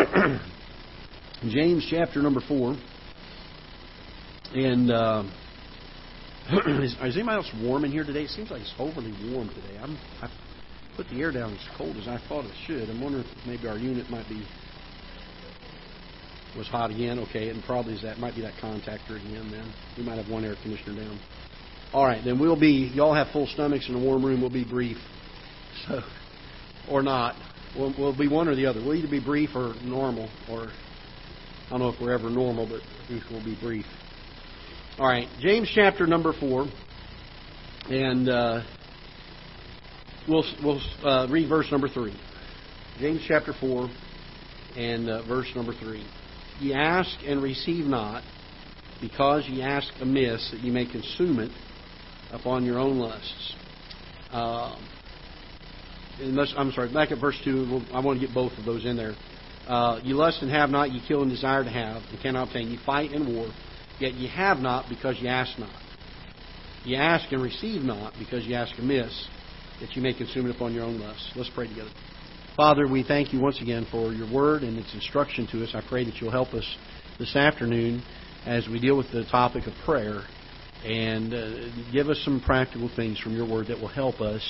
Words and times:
James 1.48 1.86
chapter 1.90 2.22
number 2.22 2.40
4. 2.46 2.76
And 4.54 4.90
uh, 4.90 5.24
is, 6.66 6.92
is 6.92 7.16
anybody 7.16 7.36
else 7.36 7.50
warm 7.60 7.84
in 7.84 7.92
here 7.92 8.04
today? 8.04 8.22
It 8.22 8.30
seems 8.30 8.50
like 8.50 8.62
it's 8.62 8.74
overly 8.78 9.12
warm 9.30 9.48
today. 9.48 9.78
I'm, 9.80 9.98
I 10.22 10.30
put 10.96 11.08
the 11.08 11.20
air 11.20 11.32
down 11.32 11.52
as 11.52 11.68
cold 11.76 11.96
as 11.96 12.08
I 12.08 12.20
thought 12.28 12.44
it 12.44 12.54
should. 12.66 12.88
I'm 12.88 13.00
wondering 13.00 13.24
if 13.24 13.46
maybe 13.46 13.68
our 13.68 13.78
unit 13.78 14.08
might 14.10 14.28
be 14.28 14.44
was 16.56 16.66
hot 16.66 16.90
again. 16.90 17.18
Okay, 17.20 17.48
and 17.50 17.62
probably 17.62 17.94
is 17.94 18.02
that 18.02 18.18
might 18.18 18.34
be 18.34 18.42
that 18.42 18.54
contactor 18.60 19.16
again. 19.16 19.50
Then 19.52 19.72
we 19.96 20.02
might 20.02 20.16
have 20.16 20.28
one 20.28 20.44
air 20.44 20.56
conditioner 20.62 20.96
down. 20.96 21.20
All 21.92 22.04
right, 22.04 22.24
then 22.24 22.40
we'll 22.40 22.58
be. 22.58 22.90
Y'all 22.94 23.14
have 23.14 23.28
full 23.32 23.46
stomachs 23.46 23.88
in 23.88 23.94
a 23.94 23.98
warm 23.98 24.24
room. 24.24 24.40
We'll 24.40 24.50
be 24.50 24.64
brief, 24.64 24.96
so 25.86 26.00
or 26.90 27.02
not. 27.02 27.36
We'll, 27.76 27.94
we'll 27.96 28.16
be 28.16 28.28
one 28.28 28.48
or 28.48 28.56
the 28.56 28.66
other. 28.66 28.80
We'll 28.80 28.96
either 28.96 29.08
be 29.08 29.20
brief 29.20 29.50
or 29.54 29.74
normal, 29.84 30.28
or 30.50 30.68
I 31.66 31.70
don't 31.70 31.80
know 31.80 31.88
if 31.90 32.00
we're 32.00 32.12
ever 32.12 32.28
normal, 32.28 32.66
but 32.66 32.80
at 32.80 33.10
least 33.10 33.26
we'll 33.30 33.44
be 33.44 33.56
brief. 33.60 33.86
All 34.98 35.06
right, 35.06 35.28
James 35.40 35.70
chapter 35.72 36.06
number 36.06 36.32
four, 36.32 36.66
and 37.88 38.28
uh, 38.28 38.62
we'll 40.28 40.44
we'll 40.62 40.80
uh, 41.04 41.28
read 41.30 41.48
verse 41.48 41.70
number 41.70 41.88
three. 41.88 42.14
James 42.98 43.24
chapter 43.26 43.54
four, 43.60 43.88
and 44.76 45.08
uh, 45.08 45.22
verse 45.22 45.50
number 45.54 45.72
three. 45.72 46.04
Ye 46.58 46.74
ask 46.74 47.08
and 47.24 47.40
receive 47.40 47.86
not, 47.86 48.24
because 49.00 49.48
ye 49.48 49.62
ask 49.62 49.88
amiss, 50.00 50.50
that 50.50 50.60
ye 50.60 50.70
may 50.70 50.86
consume 50.86 51.38
it 51.38 51.52
upon 52.32 52.64
your 52.64 52.78
own 52.78 52.98
lusts. 52.98 53.54
Unless, 56.20 56.54
I'm 56.56 56.70
sorry, 56.72 56.92
back 56.92 57.12
at 57.12 57.18
verse 57.18 57.38
2, 57.44 57.82
I 57.92 58.00
want 58.00 58.20
to 58.20 58.26
get 58.26 58.34
both 58.34 58.52
of 58.58 58.64
those 58.64 58.84
in 58.84 58.96
there. 58.96 59.14
Uh, 59.66 60.00
you 60.02 60.16
lust 60.16 60.42
and 60.42 60.50
have 60.50 60.70
not, 60.70 60.90
ye 60.90 61.02
kill 61.06 61.22
and 61.22 61.30
desire 61.30 61.64
to 61.64 61.70
have, 61.70 62.02
and 62.10 62.20
cannot 62.20 62.48
obtain. 62.48 62.68
Ye 62.68 62.78
fight 62.84 63.12
and 63.12 63.34
war, 63.34 63.50
yet 63.98 64.14
ye 64.14 64.28
have 64.28 64.58
not 64.58 64.88
because 64.88 65.16
ye 65.20 65.28
ask 65.28 65.58
not. 65.58 65.70
Ye 66.84 66.96
ask 66.96 67.30
and 67.32 67.42
receive 67.42 67.82
not 67.82 68.14
because 68.18 68.44
ye 68.44 68.54
ask 68.54 68.76
amiss, 68.78 69.28
that 69.80 69.94
ye 69.94 70.02
may 70.02 70.12
consume 70.12 70.46
it 70.46 70.56
upon 70.56 70.74
your 70.74 70.84
own 70.84 70.98
lusts. 70.98 71.30
Let's 71.36 71.50
pray 71.54 71.68
together. 71.68 71.90
Father, 72.56 72.86
we 72.86 73.02
thank 73.02 73.32
you 73.32 73.40
once 73.40 73.60
again 73.60 73.86
for 73.90 74.12
your 74.12 74.30
word 74.32 74.62
and 74.62 74.76
its 74.78 74.92
instruction 74.92 75.46
to 75.52 75.62
us. 75.62 75.70
I 75.74 75.82
pray 75.88 76.04
that 76.04 76.16
you'll 76.16 76.30
help 76.30 76.52
us 76.52 76.76
this 77.18 77.36
afternoon 77.36 78.02
as 78.44 78.68
we 78.68 78.80
deal 78.80 78.96
with 78.96 79.10
the 79.12 79.24
topic 79.30 79.66
of 79.66 79.72
prayer 79.84 80.22
and 80.84 81.32
uh, 81.32 81.92
give 81.92 82.08
us 82.08 82.20
some 82.24 82.40
practical 82.40 82.90
things 82.96 83.20
from 83.20 83.34
your 83.34 83.48
word 83.48 83.68
that 83.68 83.78
will 83.78 83.88
help 83.88 84.20
us 84.20 84.42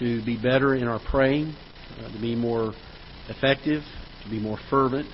to 0.00 0.24
be 0.24 0.36
better 0.36 0.74
in 0.74 0.88
our 0.88 0.98
praying, 1.10 1.54
uh, 1.98 2.12
to 2.12 2.20
be 2.20 2.34
more 2.34 2.72
effective, 3.28 3.82
to 4.24 4.30
be 4.30 4.40
more 4.40 4.58
fervent, 4.68 5.06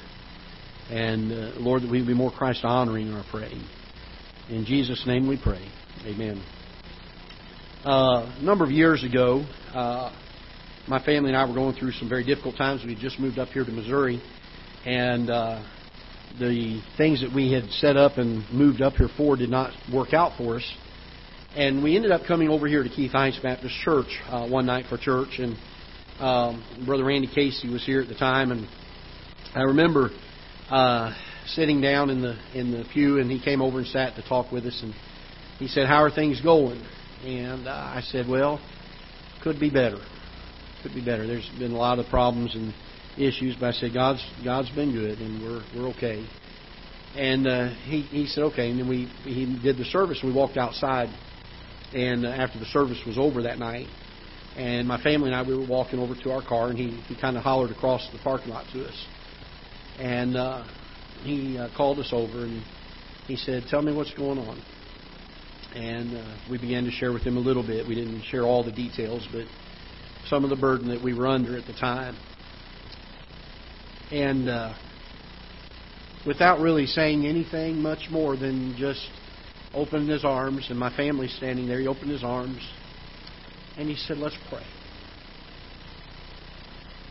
and 0.90 1.32
uh, 1.32 1.52
Lord, 1.58 1.82
that 1.82 1.90
we 1.90 2.04
be 2.06 2.14
more 2.14 2.30
Christ 2.30 2.64
honoring 2.64 3.08
in 3.08 3.14
our 3.14 3.24
praying. 3.30 3.62
In 4.48 4.64
Jesus' 4.64 5.04
name 5.06 5.28
we 5.28 5.38
pray. 5.42 5.68
Amen. 6.04 6.42
Uh, 7.84 8.32
a 8.38 8.42
number 8.42 8.64
of 8.64 8.70
years 8.70 9.02
ago, 9.02 9.44
uh, 9.74 10.12
my 10.88 11.04
family 11.04 11.30
and 11.30 11.36
I 11.36 11.44
were 11.48 11.54
going 11.54 11.74
through 11.74 11.92
some 11.92 12.08
very 12.08 12.24
difficult 12.24 12.56
times. 12.56 12.84
We 12.84 12.94
had 12.94 13.02
just 13.02 13.18
moved 13.18 13.38
up 13.40 13.48
here 13.48 13.64
to 13.64 13.70
Missouri, 13.72 14.22
and 14.84 15.28
uh, 15.28 15.62
the 16.38 16.80
things 16.96 17.22
that 17.22 17.34
we 17.34 17.50
had 17.50 17.64
set 17.70 17.96
up 17.96 18.18
and 18.18 18.48
moved 18.52 18.82
up 18.82 18.94
here 18.94 19.08
for 19.16 19.36
did 19.36 19.50
not 19.50 19.72
work 19.92 20.14
out 20.14 20.36
for 20.38 20.56
us. 20.56 20.74
And 21.56 21.82
we 21.82 21.96
ended 21.96 22.12
up 22.12 22.26
coming 22.28 22.50
over 22.50 22.66
here 22.66 22.82
to 22.82 22.88
Ketha 22.90 23.12
Heights 23.12 23.38
Baptist 23.42 23.74
Church 23.82 24.20
uh, 24.28 24.46
one 24.46 24.66
night 24.66 24.84
for 24.90 24.98
church, 24.98 25.38
and 25.38 25.56
um, 26.20 26.62
Brother 26.84 27.02
Randy 27.02 27.28
Casey 27.34 27.70
was 27.70 27.82
here 27.82 28.02
at 28.02 28.08
the 28.08 28.14
time, 28.14 28.50
and 28.52 28.68
I 29.54 29.62
remember 29.62 30.10
uh, 30.68 31.14
sitting 31.46 31.80
down 31.80 32.10
in 32.10 32.20
the 32.20 32.36
in 32.54 32.72
the 32.72 32.84
pew, 32.92 33.20
and 33.20 33.30
he 33.30 33.42
came 33.42 33.62
over 33.62 33.78
and 33.78 33.86
sat 33.86 34.16
to 34.16 34.28
talk 34.28 34.52
with 34.52 34.66
us, 34.66 34.78
and 34.82 34.92
he 35.58 35.66
said, 35.66 35.86
"How 35.86 36.02
are 36.02 36.10
things 36.10 36.42
going?" 36.42 36.84
And 37.24 37.66
uh, 37.66 37.70
I 37.70 38.02
said, 38.02 38.28
"Well, 38.28 38.60
could 39.42 39.58
be 39.58 39.70
better. 39.70 40.04
Could 40.82 40.92
be 40.92 41.02
better. 41.02 41.26
There's 41.26 41.50
been 41.58 41.72
a 41.72 41.78
lot 41.78 41.98
of 41.98 42.04
problems 42.10 42.54
and 42.54 42.74
issues, 43.16 43.56
but 43.58 43.68
I 43.68 43.72
said 43.72 43.94
God's 43.94 44.22
God's 44.44 44.68
been 44.72 44.92
good, 44.92 45.20
and 45.20 45.42
we're 45.42 45.64
we're 45.74 45.88
okay." 45.94 46.28
And 47.16 47.46
uh, 47.46 47.68
he 47.84 48.02
he 48.02 48.26
said, 48.26 48.44
"Okay." 48.44 48.68
And 48.68 48.78
then 48.78 48.88
we 48.90 49.06
he 49.24 49.58
did 49.62 49.78
the 49.78 49.86
service, 49.86 50.20
we 50.22 50.34
walked 50.34 50.58
outside. 50.58 51.08
And 51.94 52.26
uh, 52.26 52.30
after 52.30 52.58
the 52.58 52.66
service 52.66 53.00
was 53.06 53.16
over 53.18 53.42
that 53.42 53.58
night, 53.58 53.88
and 54.56 54.88
my 54.88 55.00
family 55.02 55.30
and 55.30 55.36
I 55.36 55.42
we 55.42 55.54
were 55.54 55.66
walking 55.66 55.98
over 55.98 56.14
to 56.14 56.32
our 56.32 56.42
car, 56.42 56.68
and 56.68 56.78
he 56.78 56.90
he 57.08 57.20
kind 57.20 57.36
of 57.36 57.42
hollered 57.42 57.70
across 57.70 58.08
the 58.12 58.18
parking 58.18 58.50
lot 58.50 58.66
to 58.72 58.84
us, 58.86 59.06
and 59.98 60.36
uh, 60.36 60.64
he 61.22 61.58
uh, 61.58 61.68
called 61.76 61.98
us 61.98 62.10
over 62.12 62.44
and 62.44 62.62
he 63.26 63.36
said, 63.36 63.64
"Tell 63.68 63.82
me 63.82 63.92
what's 63.92 64.12
going 64.14 64.38
on." 64.38 64.62
And 65.74 66.16
uh, 66.16 66.36
we 66.50 66.58
began 66.58 66.84
to 66.84 66.90
share 66.90 67.12
with 67.12 67.22
him 67.22 67.36
a 67.36 67.40
little 67.40 67.66
bit. 67.66 67.86
We 67.86 67.94
didn't 67.94 68.22
share 68.22 68.44
all 68.44 68.64
the 68.64 68.72
details, 68.72 69.28
but 69.30 69.44
some 70.26 70.42
of 70.42 70.50
the 70.50 70.56
burden 70.56 70.88
that 70.88 71.02
we 71.02 71.12
were 71.12 71.26
under 71.26 71.56
at 71.56 71.66
the 71.66 71.74
time. 71.74 72.16
And 74.10 74.48
uh, 74.48 74.74
without 76.26 76.60
really 76.60 76.86
saying 76.86 77.26
anything 77.26 77.82
much 77.82 78.08
more 78.10 78.36
than 78.36 78.74
just 78.78 79.06
opening 79.76 80.08
his 80.08 80.24
arms, 80.24 80.66
and 80.70 80.78
my 80.78 80.94
family 80.96 81.28
standing 81.28 81.68
there, 81.68 81.78
he 81.78 81.86
opened 81.86 82.10
his 82.10 82.24
arms 82.24 82.66
and 83.76 83.88
he 83.88 83.94
said, 83.94 84.16
Let's 84.16 84.36
pray. 84.48 84.64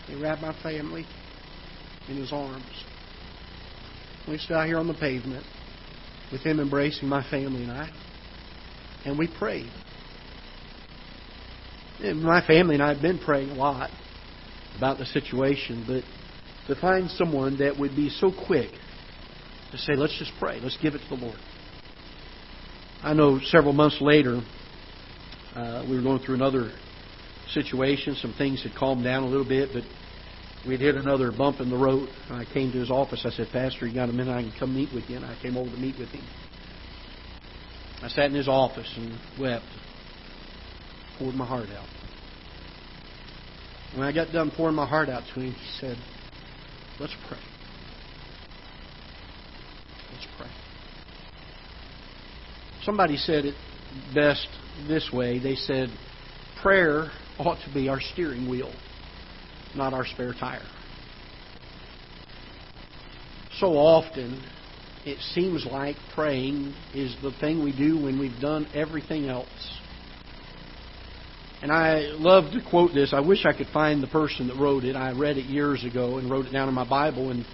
He 0.08 0.16
wrapped 0.22 0.42
my 0.42 0.54
family 0.62 1.06
in 2.10 2.18
his 2.18 2.34
arms. 2.34 2.66
We 4.28 4.38
stood 4.40 4.56
out 4.56 4.66
here 4.66 4.80
on 4.80 4.88
the 4.88 4.96
pavement 4.96 5.46
with 6.32 6.42
him 6.42 6.60
embracing 6.60 7.08
my 7.08 7.28
family 7.30 7.64
and 7.64 7.72
I, 7.72 7.90
and 9.06 9.18
we 9.18 9.28
prayed. 9.38 9.72
And 12.02 12.22
my 12.22 12.46
family 12.46 12.76
and 12.76 12.84
I 12.84 12.90
had 12.90 13.02
been 13.02 13.20
praying 13.20 13.52
a 13.52 13.54
lot 13.54 13.90
about 14.78 14.98
the 14.98 15.06
situation, 15.06 15.86
but 15.88 16.04
to 16.68 16.80
find 16.80 17.10
someone 17.12 17.60
that 17.60 17.78
would 17.78 17.96
be 17.96 18.10
so 18.10 18.32
quick 18.48 18.72
to 19.72 19.78
say, 19.78 19.94
let's 19.96 20.18
just 20.18 20.32
pray, 20.40 20.60
let's 20.62 20.78
give 20.82 20.96
it 20.96 21.02
to 21.08 21.16
the 21.16 21.22
Lord. 21.22 21.40
I 23.06 23.14
know 23.14 23.40
several 23.40 23.74
months 23.74 24.02
later, 24.02 24.42
uh, 25.54 25.86
we 25.88 25.96
were 25.96 26.02
going 26.02 26.24
through 26.26 26.34
another 26.34 26.72
situation. 27.52 28.16
Some 28.16 28.34
things 28.34 28.64
had 28.64 28.74
calmed 28.74 29.04
down 29.04 29.22
a 29.22 29.28
little 29.28 29.48
bit, 29.48 29.70
but 29.72 29.84
we'd 30.68 30.80
hit 30.80 30.96
another 30.96 31.32
bump 31.32 31.60
in 31.60 31.70
the 31.70 31.78
road. 31.78 32.10
I 32.32 32.46
came 32.52 32.72
to 32.72 32.80
his 32.80 32.90
office. 32.90 33.24
I 33.24 33.30
said, 33.30 33.50
Pastor, 33.54 33.86
you 33.86 33.94
got 33.94 34.10
a 34.10 34.12
minute 34.12 34.34
I 34.34 34.42
can 34.42 34.54
come 34.58 34.74
meet 34.74 34.90
with 34.92 35.08
you? 35.08 35.18
And 35.18 35.26
I 35.26 35.38
came 35.40 35.56
over 35.56 35.70
to 35.70 35.78
meet 35.78 36.00
with 36.00 36.10
him. 36.10 36.24
I 38.02 38.08
sat 38.08 38.26
in 38.26 38.34
his 38.34 38.48
office 38.48 38.92
and 38.98 39.20
wept, 39.40 39.66
poured 41.20 41.36
my 41.36 41.46
heart 41.46 41.70
out. 41.70 41.88
When 43.94 44.04
I 44.04 44.14
got 44.14 44.34
done 44.34 44.50
pouring 44.50 44.76
my 44.76 44.88
heart 44.88 45.10
out 45.10 45.26
to 45.36 45.42
him, 45.42 45.52
he 45.52 45.80
said, 45.80 45.96
Let's 47.00 47.14
pray. 47.30 47.38
Let's 50.12 50.28
pray. 50.40 50.50
Somebody 52.86 53.18
said 53.18 53.46
it 53.46 53.56
best 54.14 54.48
this 54.88 55.10
way. 55.12 55.40
They 55.40 55.56
said, 55.56 55.90
Prayer 56.62 57.12
ought 57.38 57.60
to 57.68 57.74
be 57.74 57.90
our 57.90 58.00
steering 58.00 58.50
wheel 58.50 58.72
not 59.76 59.94
our 59.94 60.06
spare 60.06 60.34
tire. 60.34 60.66
So 63.60 63.78
often, 63.78 64.44
it 65.06 65.20
seems 65.34 65.66
like 65.66 65.96
praying 66.14 66.74
is 66.94 67.16
the 67.22 67.32
thing 67.40 67.64
we 67.64 67.76
do 67.76 68.02
when 68.02 68.20
we've 68.20 68.40
done 68.42 68.68
everything 68.74 69.28
else. 69.28 69.80
And 71.62 71.72
I 71.72 72.12
love 72.12 72.52
to 72.52 72.62
quote 72.70 72.94
this. 72.94 73.14
I 73.14 73.22
wish 73.22 73.46
I 73.46 73.54
could 73.54 73.68
find 73.68 74.04
the 74.04 74.08
person 74.08 74.48
that 74.48 74.58
wrote 74.58 74.84
it. 74.84 74.96
I 74.96 75.14
read 75.14 75.38
it 75.38 75.46
years 75.46 75.84
ago 75.86 76.18
and 76.18 76.30
wrote 76.30 76.46
it 76.48 76.52
down 76.52 76.68
in 76.68 76.76
my 76.76 76.88
Bible, 76.88 77.32
and 77.32 77.46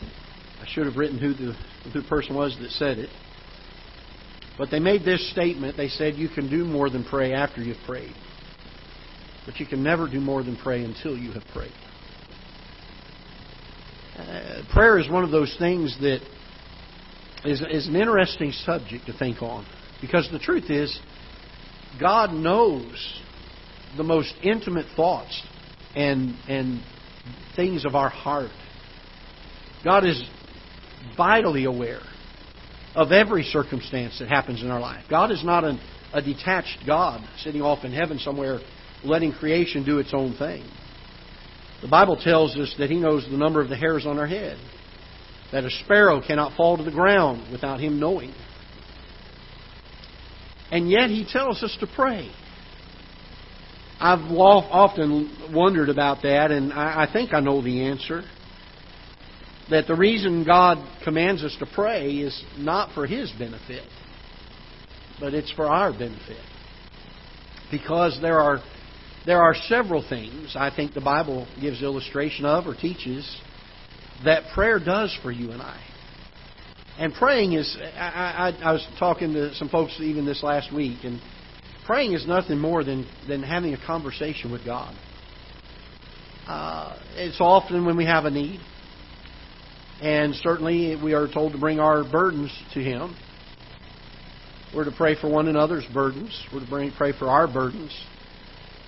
I 0.60 0.66
should 0.68 0.86
have 0.86 0.98
written 0.98 1.20
who 1.20 1.34
the, 1.34 1.54
who 1.84 2.02
the 2.02 2.08
person 2.08 2.36
was 2.36 2.58
that 2.60 2.72
said 2.72 2.98
it. 2.98 3.10
But 4.62 4.70
they 4.70 4.78
made 4.78 5.04
this 5.04 5.28
statement. 5.32 5.76
They 5.76 5.88
said, 5.88 6.18
You 6.18 6.30
can 6.30 6.48
do 6.48 6.64
more 6.64 6.88
than 6.88 7.04
pray 7.04 7.34
after 7.34 7.64
you've 7.64 7.84
prayed. 7.88 8.14
But 9.48 9.60
you 9.60 9.66
can 9.66 9.82
never 9.82 10.08
do 10.08 10.20
more 10.20 10.44
than 10.44 10.56
pray 10.56 10.84
until 10.84 11.18
you 11.18 11.32
have 11.32 11.42
prayed. 11.52 11.74
Uh, 14.16 14.62
prayer 14.72 15.00
is 15.00 15.10
one 15.10 15.24
of 15.24 15.32
those 15.32 15.56
things 15.58 15.98
that 16.02 16.20
is, 17.44 17.64
is 17.72 17.88
an 17.88 17.96
interesting 17.96 18.52
subject 18.52 19.08
to 19.08 19.18
think 19.18 19.42
on. 19.42 19.66
Because 20.00 20.30
the 20.32 20.38
truth 20.38 20.70
is, 20.70 20.96
God 22.00 22.32
knows 22.32 23.20
the 23.98 24.04
most 24.04 24.32
intimate 24.44 24.86
thoughts 24.96 25.42
and, 25.96 26.36
and 26.48 26.84
things 27.56 27.84
of 27.84 27.96
our 27.96 28.10
heart. 28.10 28.52
God 29.84 30.06
is 30.06 30.24
vitally 31.18 31.66
aware 31.66 32.02
of 32.96 33.12
every 33.12 33.44
circumstance 33.44 34.20
that 34.20 34.28
happens 34.28 34.62
in 34.62 34.70
our 34.70 34.80
life. 34.80 35.06
God 35.10 35.32
is 35.32 35.44
not 35.44 35.64
an, 35.64 35.80
a 36.14 36.22
detached 36.22 36.80
God 36.86 37.22
sitting 37.44 37.62
off 37.62 37.86
in 37.86 37.94
heaven 37.94 38.20
somewhere 38.20 38.60
letting 39.04 39.32
creation 39.32 39.84
do 39.84 40.00
its 40.00 40.14
own 40.14 40.36
thing. 40.36 40.64
The 41.82 41.88
Bible 41.88 42.16
tells 42.16 42.56
us 42.58 42.76
that 42.78 42.90
He 42.90 42.98
knows 42.98 43.28
the 43.30 43.38
number 43.38 43.62
of 43.62 43.70
the 43.70 43.78
hairs 43.78 44.06
on 44.06 44.20
our 44.20 44.28
head. 44.28 44.58
that 45.52 45.66
a 45.66 45.70
sparrow 45.70 46.22
cannot 46.26 46.56
fall 46.56 46.78
to 46.78 46.84
the 46.84 46.92
ground 46.92 47.52
without 47.52 47.80
him 47.80 48.00
knowing. 48.00 48.34
And 50.72 50.90
yet 50.90 51.10
he 51.10 51.28
tells 51.30 51.62
us 51.64 51.76
to 51.82 51.88
pray. 51.88 52.32
I've 54.00 54.32
often 54.32 55.52
wondered 55.54 55.90
about 55.90 56.24
that, 56.24 56.50
and 56.52 56.74
I 56.74 57.08
think 57.12 57.34
I 57.34 57.40
know 57.40 57.62
the 57.62 57.88
answer. 57.88 58.24
That 59.72 59.88
the 59.88 59.96
reason 59.96 60.44
God 60.44 60.78
commands 61.04 61.44
us 61.44 61.56
to 61.60 61.66
pray 61.66 62.18
is 62.18 62.44
not 62.58 62.94
for 62.94 63.08
His 63.08 63.32
benefit, 63.32 63.84
but 65.20 65.34
it's 65.34 65.52
for 65.54 65.66
our 65.68 65.92
benefit. 65.92 66.44
Because 67.72 68.20
there 68.22 68.40
are 68.40 68.60
there 69.26 69.42
are 69.42 69.56
several 69.56 70.04
things 70.08 70.56
I 70.56 70.76
think 70.76 70.94
the 70.94 71.02
Bible 71.02 71.48
gives 71.60 71.84
illustration 71.84 72.46
of 72.46 72.66
or 72.68 72.76
teaches 72.76 73.40
that 74.26 74.52
prayer 74.54 74.80
does 74.80 75.18
for 75.22 75.32
you 75.32 75.52
and 75.52 75.62
I. 75.62 75.80
And 76.98 77.14
praying 77.14 77.54
is, 77.54 77.78
I, 77.96 78.54
I, 78.62 78.70
I 78.70 78.74
was 78.74 78.88
talking 79.00 79.34
to 79.34 79.54
some 79.56 79.70
folks 79.70 79.98
even 80.00 80.26
this 80.26 80.44
last 80.44 80.74
week, 80.74 81.04
and 81.04 81.22
praying 81.86 82.14
is 82.14 82.28
nothing 82.28 82.60
more 82.60 82.84
than, 82.84 83.08
than 83.28 83.42
having 83.42 83.74
a 83.74 83.86
conversation 83.86 84.52
with 84.52 84.66
God. 84.66 84.96
Uh, 86.48 87.00
it's 87.16 87.40
often 87.40 87.86
when 87.86 87.96
we 87.96 88.06
have 88.06 88.26
a 88.26 88.30
need, 88.30 88.60
and 90.02 90.34
certainly 90.36 90.96
we 91.02 91.14
are 91.14 91.28
told 91.28 91.54
to 91.54 91.60
bring 91.60 91.80
our 91.80 92.04
burdens 92.04 92.52
to 92.74 92.82
Him. 92.82 93.16
We're 94.76 94.86
to 94.86 94.92
pray 94.92 95.16
for 95.20 95.30
one 95.30 95.48
another's 95.48 95.86
burdens. 95.94 96.40
We're 96.52 96.66
to 96.66 96.92
pray 96.98 97.14
for 97.18 97.28
our 97.28 97.48
burdens. 97.48 97.96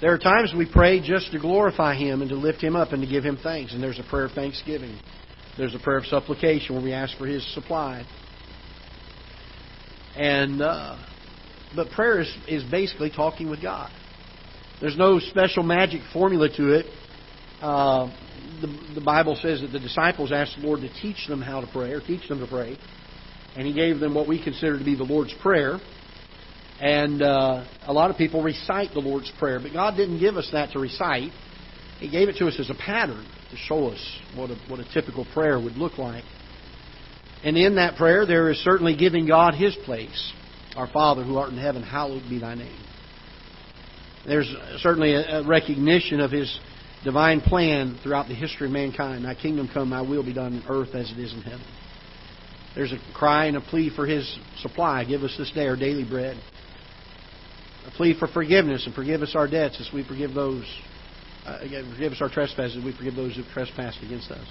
There 0.02 0.14
are 0.14 0.18
times 0.18 0.54
we 0.58 0.70
pray 0.70 1.06
just 1.06 1.32
to 1.32 1.40
glorify 1.40 1.96
Him 1.96 2.22
and 2.22 2.30
to 2.30 2.36
lift 2.36 2.62
Him 2.62 2.76
up 2.76 2.94
and 2.94 3.02
to 3.04 3.08
give 3.08 3.24
Him 3.24 3.38
thanks. 3.42 3.74
And 3.74 3.84
there's 3.84 4.00
a 4.00 4.04
prayer 4.04 4.26
of 4.26 4.32
thanksgiving. 4.32 4.98
There's 5.58 5.76
a 5.76 5.80
prayer 5.80 5.98
of 5.98 6.06
supplication 6.06 6.76
where 6.76 6.84
we 6.84 6.94
ask 6.94 7.18
for 7.18 7.28
His 7.28 7.46
supply. 7.54 8.06
And 10.16 10.62
uh, 10.62 10.98
but 11.76 11.90
prayer 11.92 12.22
is, 12.22 12.38
is 12.48 12.64
basically 12.70 13.12
talking 13.12 13.50
with 13.50 13.62
God. 13.62 13.92
There's 14.82 14.98
no 14.98 15.20
special 15.20 15.64
magic 15.64 16.02
formula 16.12 16.50
to 16.58 16.74
it. 16.74 16.86
Uh, 17.62 18.12
the, 18.62 18.96
the 18.96 19.02
Bible 19.02 19.38
says 19.42 19.62
that 19.62 19.72
the 19.72 19.80
disciples 19.80 20.32
asked 20.32 20.58
the 20.60 20.66
Lord 20.66 20.82
to 20.82 20.94
teach 21.02 21.28
them 21.28 21.42
how 21.42 21.62
to 21.62 21.68
pray 21.68 21.92
or 21.92 22.02
teach 22.02 22.28
them 22.28 22.40
to 22.40 22.48
pray, 22.48 22.78
and 23.56 23.68
He 23.68 23.74
gave 23.74 24.00
them 24.00 24.14
what 24.14 24.28
we 24.28 24.44
consider 24.44 24.78
to 24.78 24.86
be 24.86 24.96
the 24.96 25.04
Lord's 25.04 25.34
prayer. 25.42 25.80
And 26.80 27.22
uh, 27.22 27.66
a 27.84 27.94
lot 27.94 28.10
of 28.10 28.18
people 28.18 28.44
recite 28.44 28.94
the 28.94 29.00
Lord's 29.00 29.32
Prayer, 29.40 29.60
but 29.62 29.72
God 29.72 29.96
didn't 29.96 30.20
give 30.20 30.36
us 30.36 30.50
that 30.52 30.72
to 30.72 30.80
recite. 30.80 31.32
He 32.00 32.10
gave 32.10 32.28
it 32.28 32.38
to 32.38 32.48
us 32.48 32.60
as 32.60 32.70
a 32.70 32.74
pattern 32.74 33.26
to 33.52 33.56
show 33.56 33.88
us 33.88 34.20
what 34.36 34.50
a, 34.50 34.56
what 34.68 34.80
a 34.80 34.94
typical 34.94 35.26
prayer 35.34 35.60
would 35.60 35.78
look 35.78 35.98
like. 35.98 36.26
And 37.44 37.58
in 37.58 37.76
that 37.76 37.96
prayer, 37.96 38.26
there 38.26 38.50
is 38.50 38.58
certainly 38.64 38.98
giving 38.98 39.28
God 39.28 39.54
His 39.54 39.76
place. 39.86 40.34
Our 40.76 40.88
Father 40.88 41.24
who 41.24 41.38
art 41.38 41.52
in 41.52 41.58
heaven, 41.58 41.84
hallowed 41.84 42.28
be 42.30 42.40
thy 42.40 42.56
name. 42.56 42.84
There's 44.26 44.54
certainly 44.78 45.14
a 45.14 45.44
recognition 45.46 46.20
of 46.20 46.32
His 46.32 46.60
divine 47.04 47.42
plan 47.42 48.00
throughout 48.02 48.28
the 48.28 48.36
history 48.36 48.68
of 48.68 48.74
mankind. 48.74 49.26
Thy 49.26 49.36
kingdom 49.36 49.70
come, 49.74 49.90
thy 49.90 50.02
will 50.02 50.24
be 50.24 50.34
done 50.34 50.54
in 50.54 50.64
earth 50.68 50.96
as 50.96 51.12
it 51.12 51.20
is 51.20 51.34
in 51.34 51.42
heaven. 51.42 51.66
There's 52.76 52.92
a 52.92 52.98
cry 53.14 53.46
and 53.46 53.58
a 53.58 53.62
plea 53.62 53.92
for 53.96 54.08
His 54.08 54.38
supply. 54.62 55.04
Give 55.06 55.22
us 55.22 55.36
this 55.38 55.52
day 55.52 55.68
our 55.68 55.76
daily 55.76 56.06
bread. 56.08 56.38
A 57.88 57.92
plea 57.92 58.18
for 58.18 58.28
forgiveness 58.28 58.86
and 58.86 58.96
forgive 58.96 59.22
us 59.22 59.34
our 59.36 59.48
debts 59.48 59.80
as 59.80 59.94
we 59.94 60.04
forgive 60.08 60.34
those. 60.34 60.66
Uh, 61.46 61.60
forgive 61.94 62.14
us 62.14 62.22
our 62.22 62.30
trespasses 62.30 62.78
as 62.78 62.84
we 62.84 62.96
forgive 62.96 63.16
those 63.16 63.36
who 63.36 63.44
have 63.44 63.52
trespassed 63.52 64.00
against 64.02 64.32
us. 64.32 64.48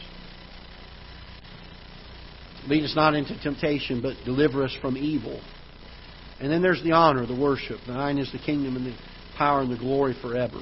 Lead 2.69 2.84
us 2.84 2.94
not 2.94 3.14
into 3.14 3.37
temptation, 3.43 4.02
but 4.02 4.14
deliver 4.25 4.62
us 4.62 4.76
from 4.81 4.96
evil. 4.96 5.40
And 6.38 6.52
then 6.52 6.62
there's 6.62 6.82
the 6.84 6.93
honor, 6.93 7.26
the 7.26 7.38
worship. 7.38 7.81
Thine 7.87 8.19
is 8.19 8.31
the 8.31 8.38
kingdom 8.38 8.76
and 8.76 8.87
the 8.87 8.96
power 9.37 9.62
and 9.62 9.72
the 9.72 9.78
glory 9.78 10.14
forever. 10.20 10.60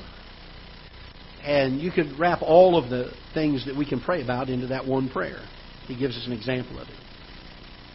And 1.44 1.81
you 1.81 1.90
could 1.90 2.19
wrap 2.19 2.42
all 2.42 2.76
of 2.76 2.90
the 2.90 3.12
things 3.32 3.66
that 3.66 3.76
we 3.76 3.87
can 3.88 4.00
pray 4.00 4.22
about 4.22 4.48
into 4.48 4.69
that 4.69 4.87
one 4.87 5.08
prayer. 5.08 5.40
He 5.87 5.96
gives 5.96 6.16
us 6.16 6.26
an 6.26 6.32
example 6.32 6.78
of 6.78 6.88
it. 6.88 6.94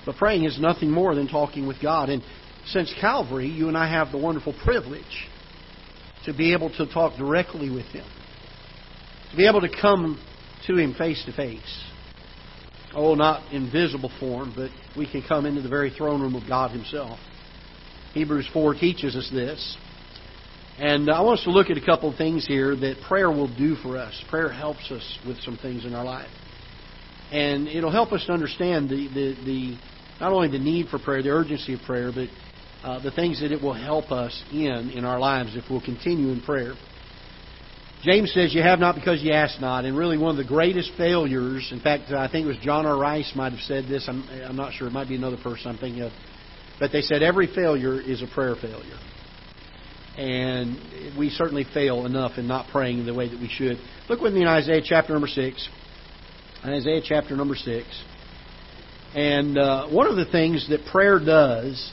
But 0.06 0.18
praying 0.18 0.46
is 0.46 0.60
nothing 0.60 0.92
more 0.92 1.16
than 1.16 1.28
talking 1.28 1.68
with 1.68 1.82
God. 1.82 2.10
And 2.10 2.24
since 2.68 2.94
Calvary, 3.00 3.48
you 3.48 3.68
and 3.68 3.78
I 3.78 3.90
have 3.90 4.12
the 4.12 4.18
wonderful 4.18 4.54
privilege 4.64 5.28
to 6.26 6.34
be 6.34 6.54
able 6.54 6.70
to 6.78 6.92
talk 6.92 7.18
directly 7.18 7.70
with 7.70 7.86
Him, 7.86 8.06
to 9.32 9.38
be 9.38 9.48
able 9.48 9.62
to 9.62 9.70
come 9.70 10.20
to 10.68 10.78
Him 10.78 10.94
face 10.96 11.24
to 11.26 11.34
face. 11.34 11.84
Oh, 12.94 13.14
not 13.14 13.52
in 13.52 13.72
visible 13.72 14.12
form, 14.20 14.54
but 14.56 14.72
we 14.98 15.10
can 15.10 15.22
come 15.22 15.46
into 15.46 15.62
the 15.62 15.70
very 15.70 15.92
throne 15.92 16.22
room 16.22 16.36
of 16.36 16.48
God 16.48 16.72
Himself. 16.72 17.20
Hebrews 18.14 18.50
4 18.54 18.74
teaches 18.76 19.16
us 19.16 19.30
this. 19.32 19.78
And 20.78 21.10
I 21.10 21.22
want 21.22 21.40
us 21.40 21.46
to 21.46 21.52
look 21.52 21.70
at 21.70 21.78
a 21.78 21.86
couple 21.86 22.10
of 22.10 22.18
things 22.18 22.46
here 22.46 22.76
that 22.76 22.98
prayer 23.08 23.32
will 23.32 23.54
do 23.56 23.76
for 23.76 23.98
us. 23.98 24.14
Prayer 24.30 24.52
helps 24.52 24.92
us 24.92 25.20
with 25.26 25.40
some 25.40 25.58
things 25.58 25.86
in 25.86 25.94
our 25.94 26.04
life. 26.04 26.30
And 27.32 27.68
it'll 27.68 27.92
help 27.92 28.12
us 28.12 28.26
to 28.26 28.34
understand 28.34 28.90
the, 28.90 29.08
the, 29.08 29.46
the 29.46 29.78
not 30.20 30.34
only 30.34 30.50
the 30.50 30.60
need 30.60 30.88
for 30.90 31.00
prayer, 31.00 31.24
the 31.24 31.30
urgency 31.30 31.74
of 31.74 31.80
prayer, 31.82 32.12
but 32.14 32.28
uh, 32.84 33.02
the 33.02 33.12
things 33.12 33.42
that 33.42 33.52
it 33.52 33.62
will 33.62 33.74
help 33.74 34.12
us 34.12 34.44
in 34.52 34.92
in 34.94 35.06
our 35.06 35.20
lives 35.20 35.56
if 35.56 35.64
we'll 35.70 35.82
continue 35.82 36.30
in 36.30 36.42
prayer. 36.42 36.74
James 38.04 38.32
says, 38.34 38.54
You 38.54 38.62
have 38.62 38.78
not 38.80 38.96
because 38.96 39.24
you 39.24 39.32
ask 39.32 39.60
not. 39.60 39.86
And 39.86 39.98
really, 39.98 40.18
one 40.18 40.32
of 40.32 40.38
the 40.38 40.48
greatest 40.48 40.92
failures, 40.98 41.70
in 41.72 41.80
fact, 41.80 42.12
I 42.12 42.30
think 42.30 42.46
it 42.46 42.48
was 42.48 42.58
John 42.62 42.86
R. 42.86 42.98
Rice 42.98 43.32
might 43.36 43.54
have 43.54 43.62
said 43.62 43.86
this. 43.86 44.06
I'm, 44.08 44.28
I'm 44.48 44.56
not 44.56 44.74
sure. 44.74 44.88
It 44.88 44.92
might 44.92 45.08
be 45.08 45.16
another 45.16 45.38
person 45.42 45.72
I'm 45.72 45.78
thinking 45.78 46.04
of. 46.04 46.12
But 46.80 46.92
they 46.92 47.02
said 47.02 47.24
every 47.24 47.48
failure 47.48 48.00
is 48.00 48.22
a 48.22 48.28
prayer 48.28 48.56
failure. 48.56 49.00
And 50.18 51.18
we 51.18 51.30
certainly 51.30 51.66
fail 51.74 52.06
enough 52.06 52.38
in 52.38 52.48
not 52.48 52.68
praying 52.72 53.06
the 53.06 53.14
way 53.14 53.30
that 53.30 53.40
we 53.40 53.50
should. 53.50 53.78
Look 54.10 54.22
with 54.22 54.34
me 54.34 54.42
in 54.42 54.48
Isaiah 54.48 54.82
chapter 54.84 55.14
number 55.14 55.28
6. 55.28 55.70
Isaiah 56.64 57.02
chapter 57.04 57.36
number 57.36 57.56
6. 57.56 58.04
And 59.14 59.58
uh, 59.58 59.88
one 59.88 60.08
of 60.08 60.16
the 60.16 60.26
things 60.26 60.68
that 60.70 60.86
prayer 60.92 61.20
does 61.20 61.92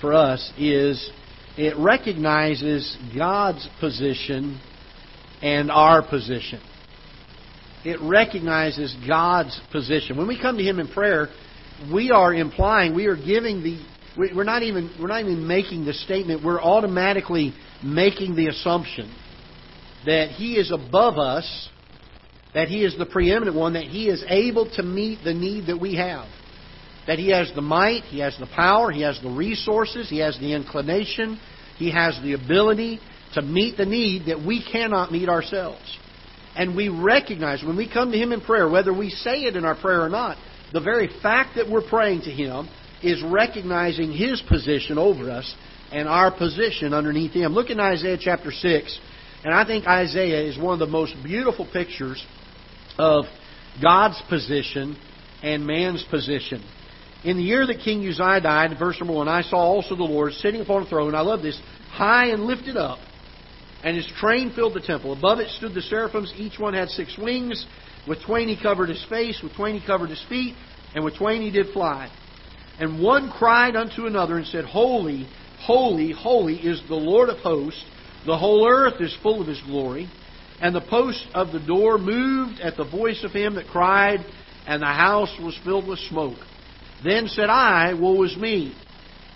for 0.00 0.14
us 0.14 0.52
is 0.58 1.10
it 1.56 1.76
recognizes 1.78 2.96
God's 3.16 3.66
position 3.80 4.60
and 5.42 5.70
our 5.70 6.06
position. 6.06 6.60
It 7.84 8.00
recognizes 8.00 8.94
God's 9.06 9.58
position. 9.70 10.16
When 10.16 10.28
we 10.28 10.40
come 10.40 10.56
to 10.58 10.62
Him 10.62 10.80
in 10.80 10.88
prayer, 10.88 11.28
we 11.92 12.10
are 12.10 12.34
implying, 12.34 12.94
we 12.94 13.06
are 13.06 13.16
giving 13.16 13.62
the, 13.62 13.78
we're 14.16 14.44
not 14.44 14.62
even, 14.62 14.94
we're 15.00 15.08
not 15.08 15.20
even 15.20 15.46
making 15.46 15.84
the 15.84 15.92
statement, 15.92 16.44
we're 16.44 16.60
automatically 16.60 17.54
making 17.82 18.34
the 18.36 18.48
assumption 18.48 19.14
that 20.06 20.30
He 20.30 20.54
is 20.54 20.72
above 20.72 21.18
us, 21.18 21.68
that 22.54 22.68
He 22.68 22.84
is 22.84 22.96
the 22.96 23.06
preeminent 23.06 23.56
one, 23.56 23.74
that 23.74 23.84
He 23.84 24.08
is 24.08 24.24
able 24.28 24.70
to 24.76 24.82
meet 24.82 25.20
the 25.24 25.34
need 25.34 25.66
that 25.66 25.80
we 25.80 25.96
have 25.96 26.28
that 27.06 27.18
He 27.18 27.30
has 27.30 27.50
the 27.54 27.62
might, 27.62 28.02
He 28.04 28.18
has 28.20 28.36
the 28.38 28.46
power, 28.46 28.90
He 28.90 29.02
has 29.02 29.20
the 29.22 29.30
resources, 29.30 30.08
He 30.08 30.18
has 30.18 30.38
the 30.38 30.52
inclination, 30.52 31.40
He 31.76 31.90
has 31.92 32.18
the 32.22 32.32
ability 32.32 33.00
to 33.34 33.42
meet 33.42 33.76
the 33.76 33.86
need 33.86 34.26
that 34.26 34.44
we 34.44 34.64
cannot 34.64 35.12
meet 35.12 35.28
ourselves. 35.28 35.98
And 36.54 36.74
we 36.74 36.88
recognize 36.88 37.62
when 37.62 37.76
we 37.76 37.90
come 37.90 38.12
to 38.12 38.18
Him 38.18 38.32
in 38.32 38.40
prayer, 38.40 38.68
whether 38.68 38.92
we 38.92 39.10
say 39.10 39.42
it 39.42 39.56
in 39.56 39.64
our 39.64 39.76
prayer 39.76 40.02
or 40.02 40.08
not, 40.08 40.36
the 40.72 40.80
very 40.80 41.08
fact 41.22 41.56
that 41.56 41.70
we're 41.70 41.88
praying 41.88 42.22
to 42.22 42.30
Him 42.30 42.68
is 43.02 43.22
recognizing 43.22 44.12
His 44.12 44.42
position 44.48 44.98
over 44.98 45.30
us 45.30 45.54
and 45.92 46.08
our 46.08 46.30
position 46.30 46.94
underneath 46.94 47.32
Him. 47.32 47.52
Look 47.52 47.70
in 47.70 47.80
Isaiah 47.80 48.18
chapter 48.20 48.50
6, 48.50 49.00
and 49.44 49.54
I 49.54 49.64
think 49.64 49.86
Isaiah 49.86 50.42
is 50.42 50.58
one 50.58 50.74
of 50.74 50.78
the 50.80 50.86
most 50.86 51.14
beautiful 51.22 51.68
pictures 51.72 52.24
of 52.98 53.24
God's 53.82 54.20
position 54.28 54.96
and 55.42 55.66
man's 55.66 56.04
position. 56.10 56.64
In 57.24 57.36
the 57.36 57.42
year 57.42 57.66
that 57.66 57.80
King 57.80 58.06
Uzziah 58.06 58.40
died, 58.40 58.78
verse 58.78 58.98
number 59.00 59.14
one, 59.14 59.28
I 59.28 59.42
saw 59.42 59.56
also 59.56 59.96
the 59.96 60.04
Lord 60.04 60.32
sitting 60.34 60.60
upon 60.60 60.82
a 60.82 60.86
throne. 60.86 61.14
I 61.14 61.20
love 61.20 61.42
this, 61.42 61.60
high 61.90 62.28
and 62.28 62.44
lifted 62.44 62.76
up, 62.76 62.98
and 63.82 63.96
his 63.96 64.06
train 64.18 64.52
filled 64.54 64.74
the 64.74 64.80
temple. 64.80 65.12
Above 65.12 65.40
it 65.40 65.48
stood 65.50 65.74
the 65.74 65.82
seraphims. 65.82 66.32
Each 66.36 66.58
one 66.58 66.74
had 66.74 66.88
six 66.88 67.16
wings. 67.18 67.66
With 68.06 68.22
twain 68.24 68.48
he 68.48 68.60
covered 68.60 68.88
his 68.88 69.04
face, 69.08 69.40
with 69.42 69.54
twain 69.54 69.78
he 69.78 69.86
covered 69.86 70.10
his 70.10 70.24
feet, 70.28 70.54
and 70.94 71.04
with 71.04 71.16
twain 71.16 71.42
he 71.42 71.50
did 71.50 71.72
fly. 71.72 72.10
And 72.78 73.02
one 73.02 73.30
cried 73.30 73.76
unto 73.76 74.06
another 74.06 74.36
and 74.36 74.46
said, 74.46 74.64
Holy, 74.64 75.26
holy, 75.60 76.12
holy 76.12 76.56
is 76.56 76.82
the 76.88 76.94
Lord 76.94 77.28
of 77.28 77.38
hosts. 77.38 77.84
The 78.26 78.36
whole 78.36 78.68
earth 78.68 79.00
is 79.00 79.16
full 79.22 79.40
of 79.40 79.48
his 79.48 79.60
glory. 79.62 80.10
And 80.60 80.74
the 80.74 80.80
post 80.80 81.26
of 81.34 81.52
the 81.52 81.60
door 81.60 81.98
moved 81.98 82.60
at 82.60 82.76
the 82.76 82.84
voice 82.84 83.22
of 83.24 83.32
him 83.32 83.54
that 83.54 83.66
cried, 83.66 84.20
and 84.66 84.82
the 84.82 84.86
house 84.86 85.34
was 85.40 85.58
filled 85.64 85.86
with 85.86 85.98
smoke. 86.00 86.38
Then 87.04 87.28
said 87.28 87.50
I, 87.50 87.94
Woe 87.94 88.22
is 88.22 88.36
me, 88.36 88.74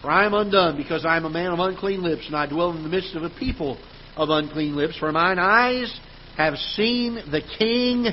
for 0.00 0.10
I 0.10 0.24
am 0.24 0.34
undone, 0.34 0.76
because 0.76 1.04
I 1.04 1.16
am 1.16 1.26
a 1.26 1.30
man 1.30 1.52
of 1.52 1.58
unclean 1.58 2.02
lips, 2.02 2.26
and 2.26 2.34
I 2.34 2.46
dwell 2.46 2.70
in 2.70 2.82
the 2.82 2.88
midst 2.88 3.14
of 3.14 3.22
a 3.22 3.30
people 3.30 3.78
of 4.16 4.30
unclean 4.30 4.76
lips. 4.76 4.98
For 4.98 5.12
mine 5.12 5.38
eyes 5.38 5.94
have 6.36 6.56
seen 6.56 7.16
the 7.30 7.42
King, 7.58 8.06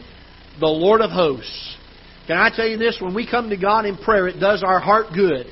the 0.59 0.67
Lord 0.67 1.01
of 1.01 1.11
hosts. 1.11 1.77
Can 2.27 2.37
I 2.37 2.49
tell 2.53 2.67
you 2.67 2.77
this? 2.77 2.97
When 3.01 3.15
we 3.15 3.29
come 3.29 3.49
to 3.49 3.57
God 3.57 3.85
in 3.85 3.97
prayer, 3.97 4.27
it 4.27 4.39
does 4.39 4.61
our 4.61 4.79
heart 4.79 5.07
good. 5.15 5.47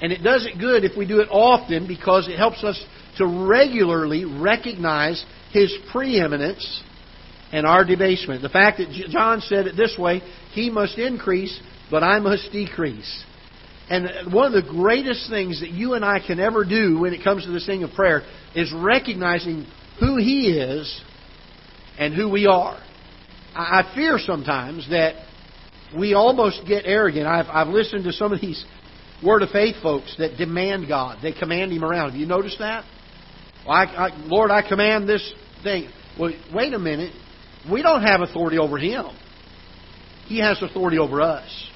And 0.00 0.12
it 0.12 0.22
does 0.22 0.46
it 0.46 0.58
good 0.60 0.84
if 0.84 0.96
we 0.96 1.06
do 1.06 1.20
it 1.20 1.28
often 1.30 1.86
because 1.86 2.28
it 2.28 2.36
helps 2.36 2.62
us 2.62 2.80
to 3.18 3.26
regularly 3.26 4.24
recognize 4.24 5.24
His 5.52 5.76
preeminence 5.92 6.82
and 7.52 7.66
our 7.66 7.84
debasement. 7.84 8.42
The 8.42 8.48
fact 8.48 8.78
that 8.78 8.90
John 9.10 9.40
said 9.40 9.66
it 9.66 9.76
this 9.76 9.96
way, 9.98 10.22
He 10.52 10.70
must 10.70 10.98
increase, 10.98 11.58
but 11.90 12.02
I 12.02 12.18
must 12.18 12.50
decrease. 12.52 13.24
And 13.90 14.32
one 14.32 14.52
of 14.54 14.64
the 14.64 14.70
greatest 14.70 15.30
things 15.30 15.60
that 15.60 15.70
you 15.70 15.94
and 15.94 16.04
I 16.04 16.18
can 16.24 16.38
ever 16.40 16.64
do 16.64 16.98
when 16.98 17.14
it 17.14 17.24
comes 17.24 17.44
to 17.44 17.52
this 17.52 17.66
thing 17.66 17.84
of 17.84 17.92
prayer 17.92 18.22
is 18.54 18.72
recognizing 18.72 19.66
who 19.98 20.16
He 20.16 20.50
is 20.50 21.00
and 21.96 22.14
who 22.14 22.28
we 22.28 22.46
are. 22.46 22.78
I 23.54 23.90
fear 23.94 24.18
sometimes 24.18 24.88
that 24.90 25.27
we 25.96 26.14
almost 26.14 26.62
get 26.66 26.84
arrogant. 26.86 27.26
I've, 27.26 27.46
I've 27.46 27.68
listened 27.68 28.04
to 28.04 28.12
some 28.12 28.32
of 28.32 28.40
these 28.40 28.64
Word 29.24 29.42
of 29.42 29.50
Faith 29.50 29.76
folks 29.82 30.14
that 30.18 30.36
demand 30.36 30.86
God. 30.88 31.18
They 31.22 31.32
command 31.32 31.72
Him 31.72 31.84
around. 31.84 32.10
Have 32.10 32.20
you 32.20 32.26
noticed 32.26 32.58
that? 32.58 32.84
Well, 33.66 33.76
I, 33.76 33.84
I, 33.84 34.16
Lord, 34.26 34.50
I 34.50 34.66
command 34.66 35.08
this 35.08 35.32
thing. 35.62 35.90
Well, 36.18 36.32
wait 36.54 36.72
a 36.74 36.78
minute. 36.78 37.12
We 37.70 37.82
don't 37.82 38.02
have 38.02 38.20
authority 38.20 38.58
over 38.58 38.78
Him. 38.78 39.06
He 40.26 40.38
has 40.40 40.62
authority 40.62 40.98
over 40.98 41.20
us. 41.20 41.70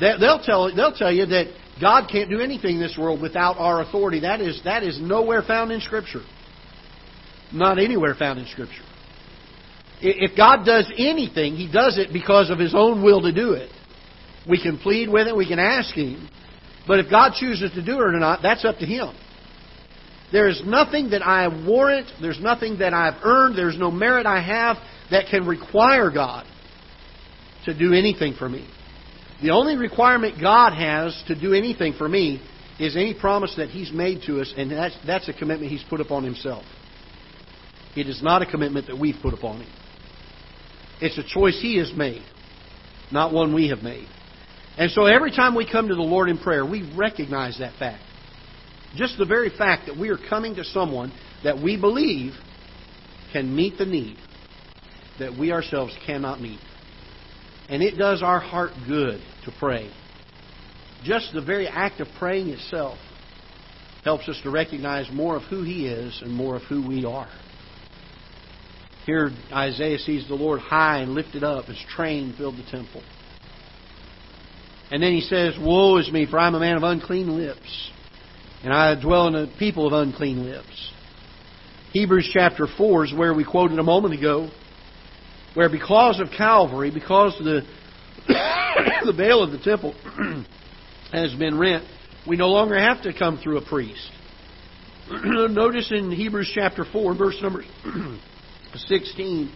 They'll 0.00 0.42
tell, 0.42 0.74
they'll 0.74 0.94
tell 0.94 1.12
you 1.12 1.26
that 1.26 1.46
God 1.80 2.08
can't 2.10 2.28
do 2.28 2.40
anything 2.40 2.76
in 2.76 2.80
this 2.80 2.96
world 2.98 3.20
without 3.20 3.56
our 3.58 3.80
authority. 3.80 4.20
That 4.20 4.40
is, 4.40 4.60
that 4.64 4.82
is 4.82 5.00
nowhere 5.00 5.42
found 5.42 5.72
in 5.72 5.80
Scripture. 5.80 6.22
Not 7.52 7.78
anywhere 7.78 8.14
found 8.14 8.38
in 8.38 8.46
Scripture. 8.46 8.82
If 10.06 10.36
God 10.36 10.66
does 10.66 10.92
anything, 10.98 11.56
He 11.56 11.70
does 11.70 11.98
it 11.98 12.12
because 12.12 12.50
of 12.50 12.58
His 12.58 12.74
own 12.74 13.02
will 13.02 13.22
to 13.22 13.32
do 13.32 13.52
it. 13.52 13.70
We 14.48 14.62
can 14.62 14.78
plead 14.78 15.08
with 15.08 15.26
Him, 15.26 15.36
we 15.36 15.48
can 15.48 15.58
ask 15.58 15.94
Him. 15.94 16.28
But 16.86 16.98
if 16.98 17.10
God 17.10 17.32
chooses 17.34 17.72
to 17.72 17.82
do 17.82 17.92
it 17.92 18.02
or 18.02 18.12
not, 18.12 18.40
that's 18.42 18.64
up 18.66 18.78
to 18.78 18.86
Him. 18.86 19.14
There 20.30 20.48
is 20.48 20.62
nothing 20.66 21.10
that 21.10 21.22
I 21.22 21.48
warrant, 21.66 22.08
there's 22.20 22.40
nothing 22.40 22.78
that 22.78 22.92
I've 22.92 23.22
earned, 23.22 23.56
there's 23.56 23.78
no 23.78 23.90
merit 23.90 24.26
I 24.26 24.42
have 24.42 24.76
that 25.10 25.26
can 25.30 25.46
require 25.46 26.10
God 26.10 26.46
to 27.64 27.76
do 27.76 27.94
anything 27.94 28.34
for 28.34 28.48
me. 28.48 28.68
The 29.42 29.50
only 29.50 29.76
requirement 29.76 30.40
God 30.40 30.74
has 30.74 31.22
to 31.28 31.38
do 31.38 31.54
anything 31.54 31.94
for 31.94 32.08
me 32.08 32.42
is 32.78 32.94
any 32.96 33.14
promise 33.14 33.54
that 33.56 33.70
He's 33.70 33.90
made 33.90 34.22
to 34.26 34.40
us, 34.40 34.52
and 34.54 34.70
that's, 34.70 34.98
that's 35.06 35.28
a 35.28 35.32
commitment 35.32 35.70
He's 35.70 35.84
put 35.88 36.02
upon 36.02 36.24
Himself. 36.24 36.64
It 37.96 38.08
is 38.08 38.22
not 38.22 38.42
a 38.42 38.46
commitment 38.46 38.88
that 38.88 38.98
we've 38.98 39.16
put 39.22 39.32
upon 39.32 39.62
Him. 39.62 39.70
It's 41.00 41.18
a 41.18 41.24
choice 41.26 41.58
He 41.60 41.78
has 41.78 41.92
made, 41.96 42.22
not 43.10 43.32
one 43.32 43.54
we 43.54 43.68
have 43.68 43.82
made. 43.82 44.08
And 44.76 44.90
so 44.90 45.06
every 45.06 45.30
time 45.30 45.54
we 45.54 45.70
come 45.70 45.88
to 45.88 45.94
the 45.94 46.02
Lord 46.02 46.28
in 46.28 46.38
prayer, 46.38 46.64
we 46.64 46.92
recognize 46.96 47.58
that 47.58 47.78
fact. 47.78 48.02
Just 48.96 49.18
the 49.18 49.24
very 49.24 49.50
fact 49.50 49.86
that 49.86 49.96
we 49.96 50.08
are 50.08 50.18
coming 50.28 50.56
to 50.56 50.64
someone 50.64 51.12
that 51.42 51.60
we 51.60 51.80
believe 51.80 52.32
can 53.32 53.54
meet 53.54 53.78
the 53.78 53.86
need 53.86 54.16
that 55.18 55.36
we 55.38 55.52
ourselves 55.52 55.96
cannot 56.06 56.40
meet. 56.40 56.60
And 57.68 57.82
it 57.82 57.96
does 57.96 58.22
our 58.22 58.40
heart 58.40 58.72
good 58.86 59.20
to 59.44 59.52
pray. 59.58 59.90
Just 61.04 61.32
the 61.32 61.42
very 61.42 61.66
act 61.66 62.00
of 62.00 62.08
praying 62.18 62.48
itself 62.48 62.98
helps 64.04 64.28
us 64.28 64.38
to 64.42 64.50
recognize 64.50 65.08
more 65.12 65.36
of 65.36 65.42
who 65.44 65.62
He 65.62 65.86
is 65.86 66.20
and 66.22 66.32
more 66.32 66.56
of 66.56 66.62
who 66.62 66.86
we 66.86 67.04
are. 67.04 67.28
Here, 69.06 69.30
Isaiah 69.52 69.98
sees 69.98 70.26
the 70.28 70.34
Lord 70.34 70.60
high 70.60 70.98
and 70.98 71.12
lifted 71.12 71.44
up. 71.44 71.66
His 71.66 71.82
train 71.94 72.34
filled 72.36 72.56
the 72.56 72.70
temple. 72.70 73.02
And 74.90 75.02
then 75.02 75.12
he 75.12 75.20
says, 75.20 75.54
Woe 75.60 75.98
is 75.98 76.10
me, 76.10 76.26
for 76.26 76.38
I 76.38 76.46
am 76.46 76.54
a 76.54 76.60
man 76.60 76.76
of 76.76 76.82
unclean 76.82 77.36
lips, 77.36 77.90
and 78.62 78.72
I 78.72 79.00
dwell 79.00 79.28
in 79.28 79.34
a 79.34 79.46
people 79.58 79.86
of 79.86 79.92
unclean 79.92 80.44
lips. 80.44 80.92
Hebrews 81.92 82.30
chapter 82.32 82.66
4 82.66 83.06
is 83.06 83.14
where 83.14 83.34
we 83.34 83.44
quoted 83.44 83.78
a 83.78 83.82
moment 83.82 84.14
ago, 84.14 84.50
where 85.54 85.68
because 85.68 86.20
of 86.20 86.28
Calvary, 86.36 86.90
because 86.90 87.36
the, 87.38 87.62
the 89.06 89.12
veil 89.12 89.42
of 89.42 89.52
the 89.52 89.58
temple 89.58 89.94
has 91.12 91.34
been 91.34 91.58
rent, 91.58 91.84
we 92.26 92.36
no 92.36 92.48
longer 92.48 92.78
have 92.78 93.02
to 93.02 93.12
come 93.16 93.38
through 93.38 93.58
a 93.58 93.64
priest. 93.64 94.10
Notice 95.10 95.92
in 95.92 96.10
Hebrews 96.10 96.50
chapter 96.54 96.84
4, 96.90 97.16
verse 97.16 97.38
number 97.42 97.64
16, 98.78 99.52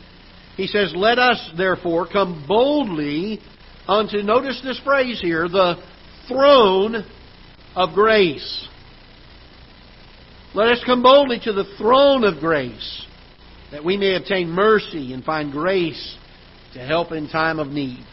he 0.56 0.66
says, 0.66 0.92
Let 0.94 1.18
us 1.18 1.52
therefore 1.56 2.06
come 2.10 2.44
boldly 2.46 3.40
unto, 3.86 4.22
notice 4.22 4.60
this 4.62 4.80
phrase 4.84 5.20
here, 5.20 5.48
the 5.48 5.76
throne 6.28 7.04
of 7.74 7.94
grace. 7.94 8.68
Let 10.54 10.68
us 10.68 10.82
come 10.84 11.02
boldly 11.02 11.40
to 11.44 11.52
the 11.52 11.76
throne 11.78 12.24
of 12.24 12.40
grace, 12.40 13.06
that 13.70 13.84
we 13.84 13.96
may 13.96 14.14
obtain 14.14 14.48
mercy 14.48 15.12
and 15.12 15.24
find 15.24 15.52
grace 15.52 16.16
to 16.74 16.80
help 16.80 17.12
in 17.12 17.28
time 17.28 17.58
of 17.58 17.68
need. 17.68 18.04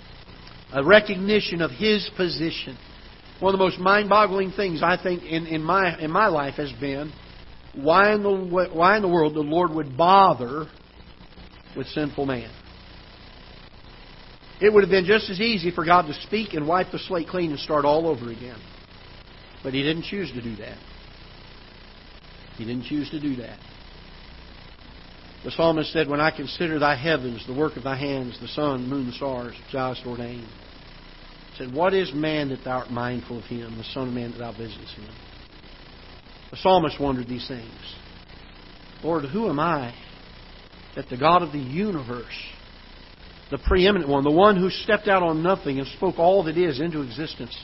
A 0.74 0.84
recognition 0.84 1.62
of 1.62 1.72
His 1.72 2.10
position. 2.16 2.78
One 3.40 3.54
of 3.54 3.60
the 3.60 3.64
most 3.64 3.80
mind 3.80 4.10
boggling 4.10 4.52
things 4.52 4.82
I 4.84 5.02
think 5.02 5.24
in, 5.24 5.48
in, 5.48 5.64
my, 5.64 6.00
in 6.00 6.12
my 6.12 6.28
life 6.28 6.56
has 6.56 6.72
been 6.80 7.12
why 7.74 8.14
in, 8.14 8.24
the, 8.24 8.70
why 8.72 8.96
in 8.96 9.02
the 9.02 9.08
world 9.08 9.36
the 9.36 9.42
Lord 9.42 9.72
would 9.72 9.98
bother 9.98 10.68
with 11.76 11.88
sinful 11.88 12.26
man. 12.26 12.52
It 14.62 14.74
would 14.74 14.84
have 14.84 14.92
been 14.92 15.06
just 15.06 15.30
as 15.30 15.42
easy 15.42 15.72
for 15.72 15.84
God 15.84 16.04
to 16.04 16.14
speak 16.14 16.54
and 16.54 16.68
wipe 16.68 16.92
the 16.92 17.00
slate 17.00 17.28
clean 17.28 17.52
and 17.52 17.60
start 17.60 17.84
all 17.84 18.08
over 18.08 18.32
again. 18.32 18.60
But 19.64 19.74
He 19.74 19.84
didn't 19.84 20.04
choose 20.04 20.32
to 20.32 20.42
do 20.42 20.56
that. 20.58 20.78
He 22.58 22.66
didn't 22.66 22.84
choose 22.84 23.10
to 23.12 23.20
do 23.20 23.36
that. 23.38 23.60
The 25.44 25.52
psalmist 25.52 25.92
said, 25.92 26.08
When 26.08 26.22
I 26.22 26.32
consider 26.32 26.80
thy 26.80 26.96
heavens, 26.96 27.46
the 27.46 27.54
work 27.54 27.76
of 27.76 27.84
thy 27.84 27.98
hands, 27.98 28.40
the 28.40 28.48
sun, 28.48 28.88
moon, 28.88 29.12
stars, 29.12 29.54
which 29.54 29.74
thou 29.74 29.94
hast 29.94 30.06
ordained, 30.06 30.48
said, 31.58 31.74
What 31.74 31.94
is 31.94 32.14
man 32.14 32.50
that 32.50 32.64
thou 32.64 32.80
art 32.80 32.90
mindful 32.90 33.40
of 33.40 33.44
him, 33.46 33.78
the 33.78 33.84
Son 33.84 34.08
of 34.08 34.14
Man 34.14 34.32
that 34.32 34.40
thou 34.40 34.52
visitest 34.54 34.96
him? 34.96 35.14
The 36.52 36.58
psalmist 36.58 37.00
wondered 37.00 37.28
these 37.28 37.48
things. 37.48 37.96
Lord, 39.04 39.26
who 39.26 39.50
am 39.50 39.60
I 39.60 39.94
that 40.96 41.10
the 41.10 41.18
God 41.18 41.44
of 41.44 41.52
the 41.52 41.60
universe 41.60 42.26
the 43.52 43.58
preeminent 43.60 44.10
one, 44.10 44.24
the 44.24 44.32
one 44.32 44.58
who 44.58 44.70
stepped 44.70 45.08
out 45.08 45.22
on 45.22 45.44
nothing 45.44 45.80
and 45.80 45.88
spoke 45.90 46.18
all 46.18 46.44
that 46.46 46.58
is 46.58 46.82
into 46.82 47.02
existence. 47.02 47.56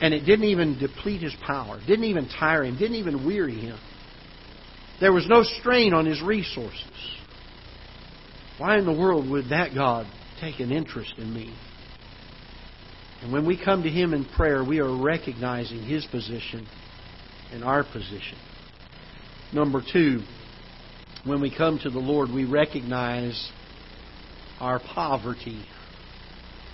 And 0.00 0.14
it 0.14 0.20
didn't 0.20 0.46
even 0.46 0.78
deplete 0.78 1.22
his 1.22 1.34
power, 1.44 1.80
didn't 1.86 2.04
even 2.04 2.28
tire 2.28 2.64
him, 2.64 2.78
didn't 2.78 2.96
even 2.96 3.26
weary 3.26 3.58
him. 3.58 3.78
There 5.00 5.12
was 5.12 5.26
no 5.28 5.42
strain 5.42 5.92
on 5.92 6.06
his 6.06 6.22
resources. 6.22 7.16
Why 8.58 8.78
in 8.78 8.84
the 8.84 8.92
world 8.92 9.28
would 9.28 9.48
that 9.50 9.74
God 9.74 10.06
take 10.40 10.60
an 10.60 10.70
interest 10.70 11.14
in 11.18 11.32
me? 11.32 11.56
And 13.22 13.32
when 13.32 13.46
we 13.46 13.62
come 13.62 13.84
to 13.84 13.88
Him 13.88 14.14
in 14.14 14.24
prayer, 14.24 14.64
we 14.64 14.80
are 14.80 15.00
recognizing 15.00 15.82
His 15.82 16.04
position 16.06 16.66
and 17.52 17.62
our 17.62 17.84
position. 17.84 18.36
Number 19.52 19.80
two, 19.92 20.22
when 21.24 21.40
we 21.40 21.54
come 21.54 21.78
to 21.82 21.90
the 21.90 21.98
Lord, 21.98 22.30
we 22.30 22.44
recognize 22.44 23.50
our 24.60 24.80
poverty 24.80 25.64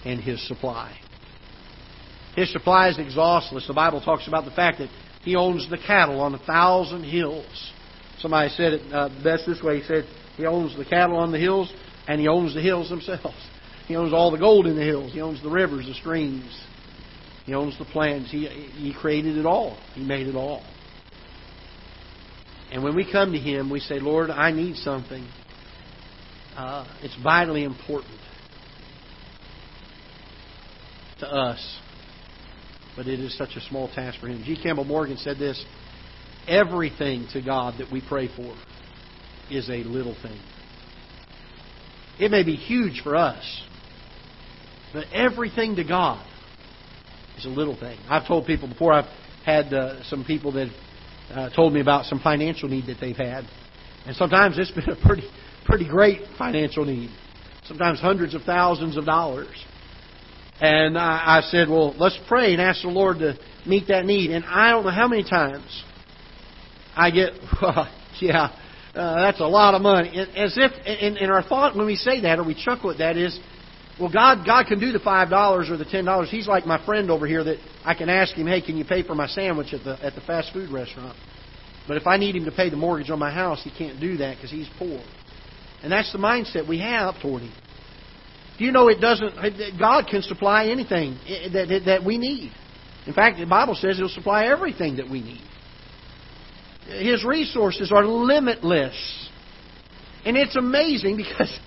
and 0.05 0.21
His 0.21 0.47
supply. 0.49 0.97
His 2.35 2.53
supply 2.53 2.89
is 2.89 2.99
exhaustless. 2.99 3.67
The 3.67 3.75
Bible 3.75 4.01
talks 4.01 4.27
about 4.29 4.45
the 4.45 4.51
fact 4.53 4.79
that 4.79 4.89
He 5.23 5.37
owns 5.37 5.69
the 5.69 5.79
cattle 5.79 6.21
on 6.21 6.35
a 6.35 6.39
thousand 6.39 7.05
hills. 7.05 7.73
Somebody 8.21 8.51
said 8.51 8.75
it 8.75 8.93
uh, 8.93 9.09
best 9.23 9.45
this 9.47 9.63
way. 9.63 9.81
He 9.81 9.87
said, 9.87 10.05
He 10.37 10.47
owns 10.47 10.77
the 10.77 10.85
cattle 10.85 11.17
on 11.17 11.33
the 11.33 11.39
hills, 11.39 11.73
and 12.07 12.21
He 12.21 12.29
owns 12.29 12.55
the 12.55 12.63
hills 12.63 12.89
themselves. 12.89 13.37
He 13.89 13.97
owns 13.97 14.13
all 14.13 14.31
the 14.31 14.37
gold 14.37 14.67
in 14.67 14.77
the 14.77 14.85
hills. 14.85 15.15
He 15.15 15.23
owns 15.23 15.43
the 15.43 15.49
rivers, 15.49 15.87
the 15.87 15.95
streams. 15.95 16.63
He 17.47 17.55
owns 17.55 17.79
the 17.79 17.87
plants. 17.87 18.31
He, 18.31 18.47
he 18.47 18.93
created 18.93 19.39
it 19.39 19.47
all. 19.47 19.79
He 19.95 20.05
made 20.05 20.27
it 20.27 20.37
all. 20.37 20.63
And 22.71 22.83
when 22.83 22.95
we 22.95 23.11
come 23.11 23.33
to 23.33 23.39
Him, 23.39 23.71
we 23.71 23.81
say, 23.81 23.99
Lord, 23.99 24.31
I 24.31 24.51
need 24.51 24.77
something 24.77 25.27
uh, 26.59 26.85
it's 27.03 27.17
vitally 27.23 27.63
important 27.63 28.19
to 31.21 31.27
us, 31.27 31.79
but 32.97 33.07
it 33.07 33.21
is 33.21 33.39
such 33.39 33.51
a 33.55 33.61
small 33.61 33.87
task 33.87 34.19
for 34.19 34.27
him. 34.27 34.43
G. 34.45 34.61
Campbell 34.61 34.85
Morgan 34.85 35.19
said 35.19 35.39
this 35.39 35.65
everything 36.49 37.29
to 37.33 37.41
God 37.41 37.75
that 37.79 37.93
we 37.93 38.03
pray 38.07 38.29
for 38.35 38.57
is 39.53 39.71
a 39.71 39.85
little 39.85 40.17
thing. 40.21 40.41
It 42.19 42.33
may 42.33 42.43
be 42.43 42.57
huge 42.57 43.03
for 43.05 43.15
us, 43.15 43.63
but 44.93 45.05
everything 45.13 45.77
to 45.77 45.85
God 45.85 46.27
is 47.37 47.47
a 47.47 47.51
little 47.51 47.79
thing. 47.79 48.01
I've 48.11 48.27
told 48.27 48.47
people 48.47 48.67
before, 48.67 48.93
I've 48.93 49.11
had 49.45 49.73
uh, 49.73 50.03
some 50.05 50.25
people 50.25 50.51
that 50.53 50.71
uh, 51.31 51.51
told 51.51 51.73
me 51.73 51.81
about 51.81 52.07
some 52.07 52.21
financial 52.21 52.69
need 52.69 52.87
that 52.87 52.97
they've 53.01 53.17
had. 53.17 53.45
And 54.07 54.17
sometimes 54.17 54.59
it's 54.59 54.71
been 54.71 54.89
a 54.89 54.97
pretty 55.07 55.29
pretty 55.69 55.87
great 55.87 56.23
financial 56.39 56.85
need, 56.85 57.11
sometimes 57.65 58.01
hundreds 58.01 58.35
of 58.35 58.43
thousands 58.43 58.97
of 58.97 59.05
dollars. 59.05 59.55
And 60.61 60.99
I, 60.99 61.39
I 61.39 61.41
said, 61.51 61.69
well, 61.69 61.95
let's 61.99 62.19
pray 62.27 62.53
and 62.53 62.61
ask 62.61 62.83
the 62.83 62.89
Lord 62.89 63.19
to 63.19 63.39
meet 63.67 63.89
that 63.89 64.05
need. 64.07 64.31
And 64.31 64.45
I 64.45 64.71
don't 64.71 64.85
know 64.85 64.91
how 64.91 65.07
many 65.07 65.23
times 65.23 65.85
I 66.97 67.11
get, 67.11 67.33
well, 67.63 67.89
yeah, 68.21 68.57
uh, 68.95 69.21
that's 69.21 69.41
a 69.41 69.47
lot 69.47 69.75
of 69.75 69.83
money. 69.83 70.19
As 70.37 70.57
if, 70.57 70.73
in, 70.85 71.19
in 71.19 71.31
our 71.31 71.43
thought 71.43 71.77
when 71.77 71.87
we 71.87 71.95
say 71.95 72.23
that 72.23 72.39
or 72.39 72.45
we 72.45 72.55
chuckle 72.55 72.91
at 72.91 72.99
that 72.99 73.17
is, 73.17 73.39
well, 74.01 74.13
God, 74.13 74.47
God 74.47 74.67
can 74.67 74.79
do 74.79 74.93
the 74.93 75.01
five 75.01 75.29
dollars 75.29 75.71
or 75.71 75.77
the 75.77 75.85
ten 75.85 76.05
dollars. 76.05 76.31
He's 76.31 76.47
like 76.47 76.67
my 76.67 76.85
friend 76.85 77.11
over 77.11 77.27
here 77.27 77.43
that 77.45 77.59
I 77.85 77.95
can 77.95 78.09
ask 78.09 78.35
him, 78.35 78.47
hey, 78.47 78.61
can 78.63 78.77
you 78.77 78.85
pay 78.85 79.03
for 79.03 79.15
my 79.15 79.27
sandwich 79.27 79.73
at 79.73 79.83
the 79.83 80.05
at 80.05 80.15
the 80.15 80.21
fast 80.21 80.53
food 80.53 80.71
restaurant? 80.71 81.17
But 81.89 81.97
if 81.97 82.07
I 82.07 82.17
need 82.17 82.37
him 82.37 82.45
to 82.45 82.53
pay 82.53 82.71
the 82.71 82.77
mortgage 82.77 83.11
on 83.11 83.19
my 83.19 83.33
house, 83.33 83.63
he 83.65 83.71
can't 83.71 83.99
do 84.01 84.19
that 84.19 84.37
because 84.37 84.51
he's 84.51 84.69
poor. 84.79 85.03
And 85.83 85.91
that's 85.91 86.13
the 86.13 86.19
mindset 86.19 86.69
we 86.69 86.79
have 86.81 87.15
toward 87.21 87.43
him. 87.43 87.53
Do 88.59 88.65
you 88.65 88.73
know 88.73 88.89
it 88.89 89.01
doesn't? 89.01 89.79
God 89.79 90.07
can 90.09 90.23
supply 90.23 90.67
anything 90.67 91.19
eh, 91.27 91.47
eh, 91.47 91.67
that 91.67 91.83
that 91.87 92.05
we 92.05 92.19
need. 92.19 92.53
In 93.07 93.15
fact, 93.15 93.39
the 93.39 93.47
Bible 93.47 93.75
says 93.75 93.97
He'll 93.97 94.09
supply 94.09 94.47
everything 94.47 94.97
that 94.97 95.09
we 95.11 95.23
need. 95.23 95.43
His 96.87 97.25
resources 97.25 97.91
are 97.91 98.07
limitless. 98.07 99.29
And 100.25 100.37
it's 100.37 100.57
amazing 100.57 101.17
because 101.39 101.59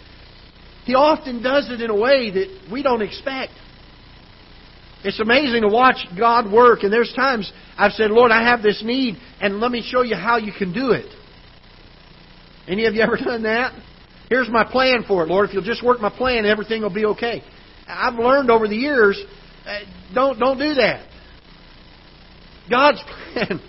He 0.86 0.96
often 0.96 1.44
does 1.44 1.70
it 1.70 1.82
in 1.82 1.90
a 1.90 1.96
way 1.96 2.32
that 2.32 2.70
we 2.72 2.82
don't 2.82 3.02
expect. 3.02 3.54
It's 5.04 5.20
amazing 5.20 5.62
to 5.62 5.68
watch 5.68 5.98
God 6.18 6.52
work, 6.52 6.84
and 6.84 6.94
there's 6.94 7.12
times 7.14 7.52
I've 7.78 7.94
said, 7.94 8.12
Lord, 8.12 8.32
I 8.32 8.44
have 8.44 8.62
this 8.62 8.84
need, 8.84 9.18
and 9.40 9.60
let 9.60 9.72
me 9.72 9.82
show 9.84 10.04
you 10.04 10.16
how 10.16 10.38
you 10.38 10.52
can 10.56 10.74
do 10.74 10.92
it. 10.92 11.08
Any 12.68 12.86
of 12.86 12.94
you 12.94 13.02
ever 13.02 13.18
done 13.24 13.44
that? 13.44 13.74
Here's 14.30 14.50
my 14.50 14.64
plan 14.64 15.04
for 15.08 15.24
it, 15.24 15.28
Lord. 15.28 15.50
If 15.50 15.54
you'll 15.54 15.64
just 15.64 15.84
work 15.84 16.00
my 16.00 16.16
plan, 16.16 16.46
everything 16.46 16.84
will 16.84 16.94
be 16.94 17.06
okay. 17.06 17.44
I've 17.88 18.16
learned 18.16 18.50
over 18.50 18.68
the 18.68 18.76
years, 18.76 19.20
uh, 19.66 19.80
don't 20.14 20.40
don't 20.40 20.58
do 20.58 20.76
that. 20.76 21.08
God's 22.70 23.02
plan 23.34 23.60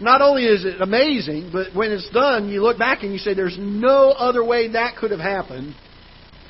not 0.00 0.20
only 0.20 0.44
is 0.44 0.64
it 0.64 0.80
amazing, 0.80 1.50
but 1.52 1.74
when 1.74 1.92
it's 1.92 2.08
done, 2.10 2.48
you 2.48 2.62
look 2.62 2.78
back 2.78 3.02
and 3.02 3.12
you 3.12 3.18
say, 3.18 3.34
there's 3.34 3.56
no 3.58 4.10
other 4.10 4.44
way 4.44 4.72
that 4.72 4.96
could 4.96 5.10
have 5.10 5.20
happened 5.20 5.74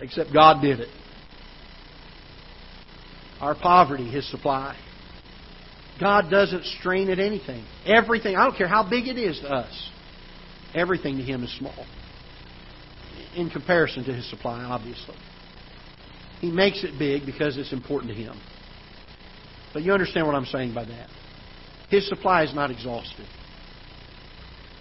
except 0.05 0.33
God 0.33 0.61
did 0.61 0.81
it. 0.81 0.89
Our 3.41 3.55
poverty, 3.55 4.09
His 4.09 4.31
supply. 4.31 4.77
God 6.01 6.31
doesn't 6.31 6.65
strain 6.79 7.09
at 7.09 7.19
anything. 7.19 7.65
Everything, 7.87 8.37
I 8.37 8.45
don't 8.45 8.57
care 8.57 8.69
how 8.69 8.89
big 8.89 9.09
it 9.09 9.19
is 9.19 9.41
to 9.41 9.49
us, 9.49 9.91
everything 10.75 11.17
to 11.17 11.23
Him 11.23 11.43
is 11.43 11.57
small. 11.59 11.87
In 13.35 13.51
comparison 13.51 14.05
to 14.05 14.13
His 14.13 14.29
supply, 14.29 14.63
obviously. 14.63 15.17
He 16.41 16.51
makes 16.51 16.85
it 16.85 16.99
big 16.99 17.25
because 17.25 17.57
it's 17.57 17.73
important 17.73 18.13
to 18.13 18.17
Him. 18.17 18.39
But 19.73 19.83
you 19.83 19.93
understand 19.93 20.27
what 20.27 20.37
I'm 20.37 20.45
saying 20.45 20.75
by 20.75 20.85
that. 20.85 21.09
His 21.89 22.09
supply 22.09 22.45
is 22.45 22.55
not 22.55 22.71
exhausted. 22.71 23.27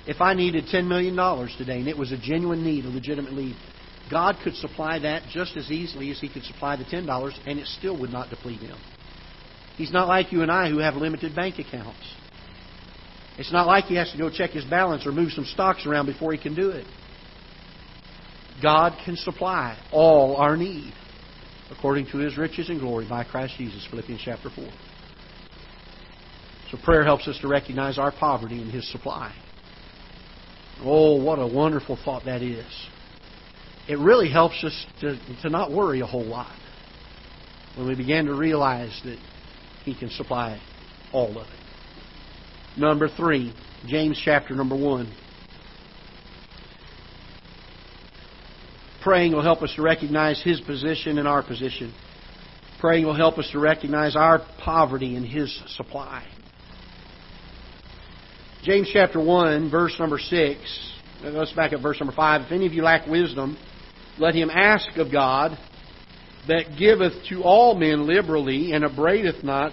If 0.06 0.20
I 0.20 0.34
needed 0.34 0.66
$10 0.66 0.88
million 0.88 1.16
today 1.58 1.80
and 1.80 1.88
it 1.88 1.98
was 1.98 2.12
a 2.12 2.18
genuine 2.18 2.64
need, 2.64 2.86
a 2.86 2.90
legitimate 2.90 3.34
need, 3.34 3.56
God 4.14 4.38
could 4.44 4.54
supply 4.54 5.00
that 5.00 5.24
just 5.32 5.58
as 5.58 5.72
easily 5.72 6.12
as 6.12 6.20
He 6.20 6.30
could 6.30 6.44
supply 6.44 6.76
the 6.76 6.84
$10 6.84 7.34
and 7.48 7.60
it 7.60 7.66
still 7.66 8.00
would 8.00 8.12
not 8.12 8.30
deplete 8.30 8.62
Him. 8.62 8.78
He's 9.76 9.92
not 9.92 10.08
like 10.08 10.32
you 10.32 10.44
and 10.44 10.52
I 10.52 10.70
who 10.70 10.78
have 10.78 10.94
limited 10.94 11.36
bank 11.36 11.58
accounts. 11.58 11.98
It's 13.40 13.52
not 13.52 13.66
like 13.66 13.86
He 13.86 13.96
has 13.96 14.12
to 14.12 14.18
go 14.20 14.30
check 14.30 14.52
His 14.52 14.66
balance 14.66 15.08
or 15.08 15.12
move 15.12 15.32
some 15.32 15.46
stocks 15.46 15.88
around 15.88 16.06
before 16.06 16.32
He 16.32 16.38
can 16.38 16.54
do 16.54 16.70
it. 16.70 16.86
God 18.62 18.94
can 19.04 19.16
supply 19.16 19.80
all 19.92 20.36
our 20.36 20.56
need 20.56 20.94
according 21.72 22.06
to 22.12 22.20
His 22.20 22.38
riches 22.38 22.70
and 22.70 22.80
glory 22.80 23.08
by 23.10 23.24
Christ 23.24 23.56
Jesus, 23.58 23.86
Philippians 23.90 24.22
chapter 24.24 24.52
4. 24.52 24.64
So 26.70 26.78
prayer 26.84 27.04
helps 27.04 27.28
us 27.28 27.40
to 27.40 27.48
recognize 27.48 27.98
our 27.98 28.12
poverty 28.12 28.62
and 28.62 28.72
His 28.72 28.88
supply. 28.92 29.36
Oh, 30.82 31.16
what 31.16 31.40
a 31.40 31.48
wonderful 31.48 31.98
thought 32.06 32.26
that 32.26 32.44
is. 32.44 32.68
It 33.88 34.00
really 34.00 34.30
helps 34.30 34.64
us 34.64 34.86
to, 35.02 35.20
to 35.42 35.50
not 35.50 35.72
worry 35.72 36.00
a 36.00 36.06
whole 36.06 36.24
lot 36.24 36.56
when 37.76 37.88
we 37.88 37.96
begin 37.96 38.26
to 38.28 38.34
realize 38.34 38.98
that 39.04 39.18
He 39.84 39.94
can 39.98 40.10
supply 40.10 40.62
all 41.12 41.38
of 41.38 41.48
it. 41.48 42.80
Number 42.80 43.10
three, 43.10 43.54
James 43.88 44.20
chapter 44.24 44.56
number 44.56 44.76
one. 44.76 45.14
Praying 49.04 49.34
will 49.34 49.44
help 49.44 49.62
us 49.62 49.74
to 49.76 49.82
recognize 49.82 50.42
His 50.42 50.62
position 50.62 51.18
and 51.18 51.28
our 51.28 51.44
position. 51.44 51.94
Praying 52.80 53.06
will 53.06 53.16
help 53.16 53.38
us 53.38 53.50
to 53.52 53.60
recognize 53.60 54.16
our 54.16 54.40
poverty 54.64 55.18
and 55.18 55.26
His 55.26 55.62
supply. 55.76 56.26
James 58.64 58.90
chapter 58.94 59.22
1, 59.22 59.70
verse 59.70 59.94
number 60.00 60.18
6. 60.18 60.90
Let's 61.22 61.52
back 61.52 61.74
up 61.74 61.82
verse 61.82 62.00
number 62.00 62.16
5. 62.16 62.42
If 62.44 62.52
any 62.54 62.66
of 62.66 62.72
you 62.72 62.82
lack 62.82 63.08
wisdom, 63.08 63.58
let 64.20 64.36
him 64.36 64.50
ask 64.50 64.98
of 64.98 65.12
God 65.12 65.58
that 66.48 66.78
giveth 66.78 67.14
to 67.30 67.44
all 67.44 67.76
men 67.76 68.06
liberally 68.06 68.74
and 68.74 68.84
upbraideth 68.84 69.44
not, 69.44 69.72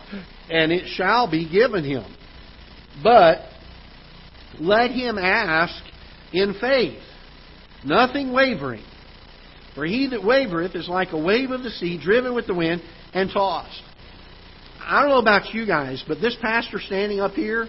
and 0.48 0.72
it 0.72 0.88
shall 0.88 1.30
be 1.30 1.48
given 1.48 1.84
him. 1.84 2.04
But 3.02 3.40
let 4.58 4.90
him 4.90 5.18
ask 5.18 5.74
in 6.32 6.54
faith, 6.60 7.02
nothing 7.84 8.32
wavering. 8.32 8.84
For 9.74 9.84
he 9.84 10.08
that 10.08 10.20
wavereth 10.20 10.74
is 10.74 10.88
like 10.88 11.12
a 11.12 11.18
wave 11.18 11.50
of 11.50 11.62
the 11.62 11.70
sea, 11.70 12.00
driven 12.00 12.34
with 12.34 12.46
the 12.46 12.54
wind 12.54 12.82
and 13.14 13.30
tossed. 13.30 13.82
I 14.80 15.02
don't 15.02 15.10
know 15.10 15.18
about 15.18 15.54
you 15.54 15.66
guys, 15.66 16.04
but 16.06 16.20
this 16.20 16.36
pastor 16.40 16.80
standing 16.80 17.20
up 17.20 17.32
here 17.32 17.68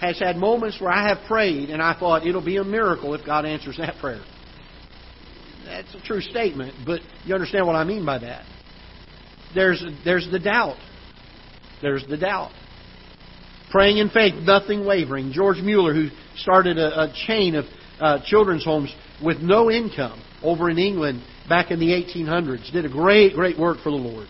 has 0.00 0.18
had 0.18 0.36
moments 0.36 0.80
where 0.80 0.92
I 0.92 1.08
have 1.08 1.26
prayed 1.26 1.70
and 1.70 1.82
I 1.82 1.98
thought 1.98 2.26
it'll 2.26 2.44
be 2.44 2.56
a 2.56 2.64
miracle 2.64 3.14
if 3.14 3.24
God 3.24 3.44
answers 3.44 3.76
that 3.78 3.96
prayer. 4.00 4.22
That's 5.70 5.94
a 5.94 6.00
true 6.00 6.20
statement, 6.20 6.74
but 6.84 7.00
you 7.24 7.34
understand 7.34 7.66
what 7.66 7.76
I 7.76 7.84
mean 7.84 8.04
by 8.04 8.18
that. 8.18 8.44
There's, 9.54 9.84
there's 10.04 10.28
the 10.30 10.38
doubt. 10.38 10.76
There's 11.80 12.04
the 12.08 12.16
doubt. 12.16 12.50
Praying 13.70 13.98
in 13.98 14.10
faith, 14.10 14.34
nothing 14.42 14.84
wavering. 14.84 15.32
George 15.32 15.58
Mueller, 15.58 15.94
who 15.94 16.08
started 16.36 16.76
a, 16.76 17.02
a 17.02 17.14
chain 17.26 17.54
of 17.54 17.64
uh, 18.00 18.18
children's 18.24 18.64
homes 18.64 18.92
with 19.22 19.38
no 19.38 19.70
income 19.70 20.20
over 20.42 20.68
in 20.70 20.78
England 20.78 21.22
back 21.48 21.70
in 21.70 21.78
the 21.78 21.86
1800s, 21.86 22.72
did 22.72 22.84
a 22.84 22.88
great, 22.88 23.34
great 23.34 23.58
work 23.58 23.78
for 23.82 23.90
the 23.90 23.96
Lord 23.96 24.26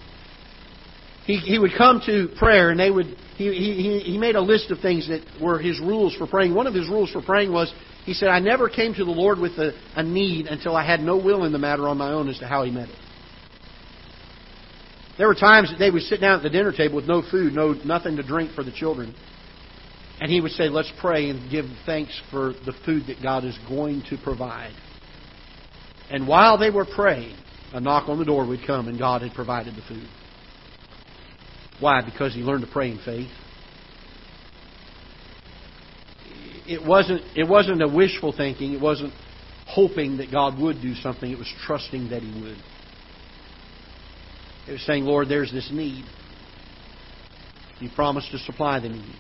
he, 1.31 1.37
he 1.39 1.59
would 1.59 1.73
come 1.77 2.01
to 2.07 2.29
prayer 2.37 2.71
and 2.71 2.81
they 2.81 2.91
would 2.91 3.07
he, 3.37 3.53
he, 3.53 4.01
he 4.13 4.19
made 4.19 4.37
a 4.37 4.41
list 4.41 4.71
of 4.71 4.81
things 4.81 5.09
that 5.09 5.23
were 5.41 5.59
his 5.59 5.81
rules 5.81 6.15
for 6.17 6.27
praying. 6.27 6.55
One 6.55 6.67
of 6.67 6.75
his 6.75 6.89
rules 6.89 7.11
for 7.11 7.23
praying 7.23 7.53
was 7.53 7.73
he 8.05 8.15
said, 8.15 8.29
I 8.29 8.41
never 8.41 8.69
came 8.69 8.95
to 8.95 9.05
the 9.05 9.11
Lord 9.11 9.39
with 9.39 9.53
a, 9.53 9.73
a 9.95 10.03
need 10.03 10.47
until 10.47 10.75
I 10.75 10.85
had 10.85 11.01
no 11.01 11.17
will 11.17 11.45
in 11.45 11.53
the 11.53 11.59
matter 11.59 11.89
on 11.89 11.99
my 11.99 12.13
own 12.13 12.29
as 12.29 12.39
to 12.39 12.47
how 12.47 12.65
he 12.65 12.71
met 12.71 12.89
it. 12.89 12.95
There 15.19 15.29
were 15.29 15.35
times 15.35 15.71
that 15.71 15.79
they 15.79 15.91
would 15.91 16.03
sit 16.03 16.21
down 16.21 16.39
at 16.39 16.43
the 16.43 16.49
dinner 16.49 16.73
table 16.73 16.97
with 16.97 17.05
no 17.05 17.23
food, 17.23 17.53
no 17.53 17.75
nothing 17.85 18.17
to 18.17 18.23
drink 18.23 18.53
for 18.53 18.65
the 18.65 18.73
children. 18.73 19.15
And 20.19 20.31
he 20.31 20.41
would 20.41 20.53
say, 20.53 20.69
Let's 20.69 20.91
pray 21.01 21.29
and 21.29 21.51
give 21.51 21.67
thanks 21.85 22.19
for 22.31 22.53
the 22.65 22.73
food 22.87 23.05
that 23.09 23.23
God 23.23 23.45
is 23.45 23.59
going 23.69 24.03
to 24.09 24.17
provide. 24.17 24.73
And 26.11 26.27
while 26.27 26.59
they 26.59 26.71
were 26.71 26.87
praying, 26.87 27.37
a 27.73 27.81
knock 27.81 28.09
on 28.09 28.19
the 28.19 28.25
door 28.25 28.47
would 28.47 28.67
come 28.67 28.89
and 28.89 28.99
God 28.99 29.23
had 29.23 29.33
provided 29.33 29.75
the 29.77 29.83
food. 29.83 30.09
Why? 31.81 32.03
Because 32.03 32.35
he 32.35 32.41
learned 32.41 32.65
to 32.65 32.71
pray 32.71 32.91
in 32.91 32.99
faith. 33.05 33.31
It 36.67 36.85
wasn't, 36.85 37.23
it 37.37 37.49
wasn't 37.49 37.83
a 37.83 37.89
wishful 37.89 38.33
thinking. 38.37 38.73
It 38.73 38.81
wasn't 38.81 39.13
hoping 39.67 40.19
that 40.19 40.31
God 40.31 40.59
would 40.61 40.81
do 40.81 40.95
something. 40.95 41.31
It 41.31 41.39
was 41.39 41.53
trusting 41.67 42.11
that 42.11 42.23
He 42.23 42.43
would. 42.43 42.59
It 44.69 44.73
was 44.73 44.87
saying, 44.87 45.05
Lord, 45.05 45.29
there's 45.29 45.53
this 45.53 45.71
need. 45.73 46.05
You 47.81 47.89
promised 47.95 48.31
to 48.33 48.39
supply 48.39 48.79
the 48.81 48.89
need. 48.89 49.17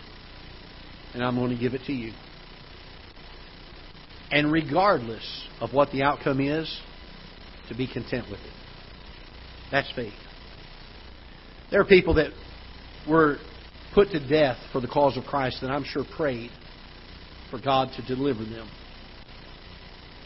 And 1.14 1.24
I'm 1.24 1.37
going 1.37 1.50
to 1.50 1.61
give 1.61 1.74
it 1.74 1.83
to 1.87 1.92
you. 1.92 2.12
And 4.31 4.53
regardless 4.53 5.44
of 5.61 5.72
what 5.72 5.90
the 5.90 6.03
outcome 6.03 6.40
is, 6.40 6.81
to 7.68 7.76
be 7.76 7.87
content 7.87 8.26
with 8.31 8.40
it. 8.40 8.53
That's 9.70 9.90
faith. 9.94 10.12
There 11.70 11.81
are 11.81 11.85
people 11.85 12.14
that 12.14 12.31
were 13.09 13.38
put 13.94 14.11
to 14.11 14.29
death 14.29 14.59
for 14.72 14.81
the 14.81 14.88
cause 14.88 15.16
of 15.16 15.24
Christ, 15.24 15.59
that 15.62 15.70
I'm 15.70 15.85
sure 15.85 16.05
prayed 16.16 16.50
for 17.51 17.61
God 17.61 17.91
to 17.97 18.03
deliver 18.07 18.45
them. 18.45 18.69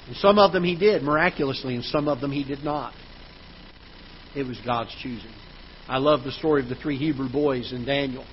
And 0.06 0.16
some 0.16 0.38
of 0.38 0.52
them 0.52 0.64
He 0.64 0.76
did 0.76 1.02
miraculously, 1.02 1.74
and 1.74 1.84
some 1.84 2.08
of 2.08 2.20
them 2.20 2.30
He 2.30 2.44
did 2.44 2.62
not. 2.62 2.92
It 4.36 4.46
was 4.46 4.58
God's 4.64 4.94
choosing. 5.02 5.32
I 5.88 5.98
love 5.98 6.24
the 6.24 6.32
story 6.32 6.62
of 6.62 6.68
the 6.68 6.74
three 6.74 6.96
Hebrew 6.96 7.30
boys 7.30 7.72
in 7.72 7.84
Daniel. 7.84 8.24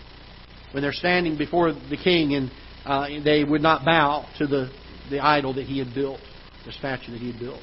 When 0.72 0.84
they're 0.84 0.94
standing 0.94 1.38
before 1.38 1.74
the 1.74 1.98
king 2.02 2.34
and 2.34 2.52
uh, 2.86 3.24
they 3.24 3.44
would 3.44 3.62
not 3.62 3.86
bow 3.86 4.26
to 4.38 4.48
the, 4.48 4.72
the 5.10 5.20
idol 5.20 5.54
that 5.56 5.66
he 5.66 5.78
had 5.78 5.94
built, 5.94 6.20
the 6.66 6.72
statue 6.72 7.12
that 7.12 7.20
he 7.20 7.32
had 7.32 7.40
built. 7.40 7.62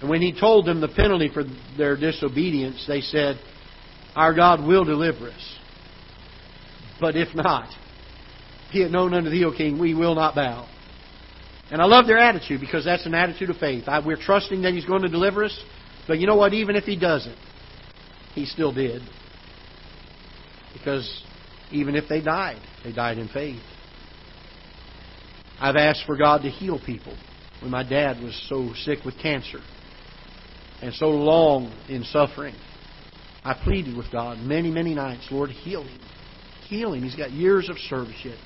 And 0.00 0.10
when 0.10 0.20
he 0.20 0.38
told 0.38 0.66
them 0.66 0.80
the 0.80 0.88
penalty 0.88 1.30
for 1.32 1.44
their 1.76 1.96
disobedience, 1.96 2.84
they 2.86 3.00
said, 3.00 3.38
our 4.14 4.34
God 4.34 4.66
will 4.66 4.84
deliver 4.84 5.28
us. 5.28 5.58
But 7.00 7.16
if 7.16 7.34
not, 7.34 7.68
be 8.72 8.82
it 8.82 8.90
known 8.90 9.14
unto 9.14 9.30
thee, 9.30 9.44
O 9.44 9.52
King, 9.52 9.78
we 9.78 9.94
will 9.94 10.14
not 10.14 10.34
bow. 10.34 10.68
And 11.70 11.82
I 11.82 11.84
love 11.84 12.06
their 12.06 12.18
attitude 12.18 12.60
because 12.60 12.84
that's 12.84 13.04
an 13.06 13.14
attitude 13.14 13.50
of 13.50 13.56
faith. 13.56 13.84
We're 14.04 14.16
trusting 14.16 14.62
that 14.62 14.72
He's 14.72 14.86
going 14.86 15.02
to 15.02 15.08
deliver 15.08 15.44
us. 15.44 15.58
But 16.06 16.18
you 16.18 16.26
know 16.26 16.36
what? 16.36 16.54
Even 16.54 16.76
if 16.76 16.84
He 16.84 16.98
doesn't, 16.98 17.36
He 18.34 18.46
still 18.46 18.72
did. 18.72 19.02
Because 20.72 21.22
even 21.70 21.94
if 21.94 22.08
they 22.08 22.22
died, 22.22 22.60
they 22.84 22.92
died 22.92 23.18
in 23.18 23.28
faith. 23.28 23.60
I've 25.60 25.76
asked 25.76 26.04
for 26.06 26.16
God 26.16 26.42
to 26.42 26.50
heal 26.50 26.80
people 26.84 27.16
when 27.60 27.70
my 27.70 27.82
dad 27.82 28.22
was 28.22 28.40
so 28.48 28.72
sick 28.84 29.04
with 29.04 29.18
cancer 29.18 29.58
and 30.80 30.94
so 30.94 31.08
long 31.08 31.72
in 31.88 32.04
suffering. 32.04 32.54
I 33.44 33.54
pleaded 33.62 33.96
with 33.96 34.10
God 34.12 34.38
many, 34.38 34.70
many 34.70 34.94
nights, 34.94 35.26
Lord, 35.30 35.50
heal 35.50 35.82
him. 35.82 36.00
Heal 36.68 36.92
him. 36.94 37.02
He's 37.02 37.16
got 37.16 37.32
years 37.32 37.68
of 37.68 37.76
service 37.78 38.20
yet. 38.24 38.36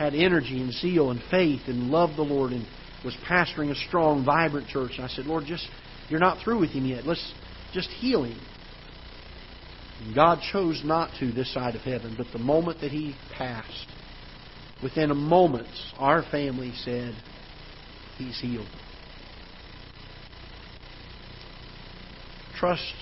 Had 0.00 0.14
energy 0.14 0.62
and 0.62 0.72
zeal 0.72 1.10
and 1.10 1.20
faith 1.30 1.60
and 1.66 1.90
loved 1.90 2.16
the 2.16 2.22
Lord 2.22 2.52
and 2.52 2.66
was 3.04 3.14
pastoring 3.28 3.70
a 3.70 3.74
strong, 3.74 4.24
vibrant 4.24 4.66
church. 4.68 4.92
And 4.96 5.04
I 5.04 5.08
said, 5.08 5.26
Lord, 5.26 5.44
just 5.46 5.68
you're 6.08 6.18
not 6.18 6.42
through 6.42 6.60
with 6.60 6.70
him 6.70 6.86
yet. 6.86 7.04
Let's 7.04 7.34
just 7.74 7.90
heal 7.90 8.24
him. 8.24 8.40
And 10.02 10.14
God 10.14 10.38
chose 10.50 10.80
not 10.82 11.10
to 11.20 11.30
this 11.30 11.52
side 11.52 11.74
of 11.74 11.82
heaven, 11.82 12.14
but 12.16 12.28
the 12.32 12.38
moment 12.38 12.80
that 12.80 12.92
he 12.92 13.14
passed, 13.36 13.86
within 14.82 15.10
a 15.10 15.14
moment, 15.14 15.68
our 15.98 16.22
family 16.30 16.72
said, 16.82 17.14
He's 18.16 18.40
healed. 18.40 18.66
Trust 22.58 22.94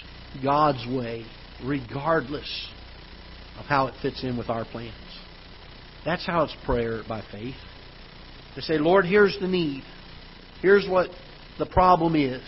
God's 0.42 0.84
way, 0.88 1.24
regardless 1.64 2.68
of 3.56 3.66
how 3.66 3.86
it 3.86 3.94
fits 4.02 4.24
in 4.24 4.36
with 4.36 4.48
our 4.48 4.64
plans. 4.64 4.94
That's 6.04 6.26
how 6.26 6.44
it's 6.44 6.56
prayer 6.64 7.02
by 7.08 7.22
faith. 7.32 7.56
To 8.54 8.62
say, 8.62 8.78
Lord, 8.78 9.04
here's 9.04 9.38
the 9.40 9.48
need. 9.48 9.84
Here's 10.62 10.88
what 10.88 11.10
the 11.58 11.66
problem 11.66 12.16
is. 12.16 12.42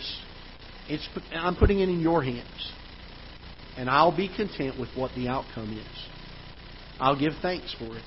It's, 0.87 1.07
I'm 1.31 1.55
putting 1.55 1.79
it 1.79 1.89
in 1.89 1.99
your 1.99 2.23
hands. 2.23 2.71
And 3.77 3.89
I'll 3.89 4.15
be 4.15 4.27
content 4.27 4.79
with 4.79 4.89
what 4.95 5.11
the 5.15 5.27
outcome 5.27 5.71
is. 5.77 6.07
I'll 6.99 7.17
give 7.19 7.33
thanks 7.41 7.73
for 7.77 7.97
it. 7.97 8.03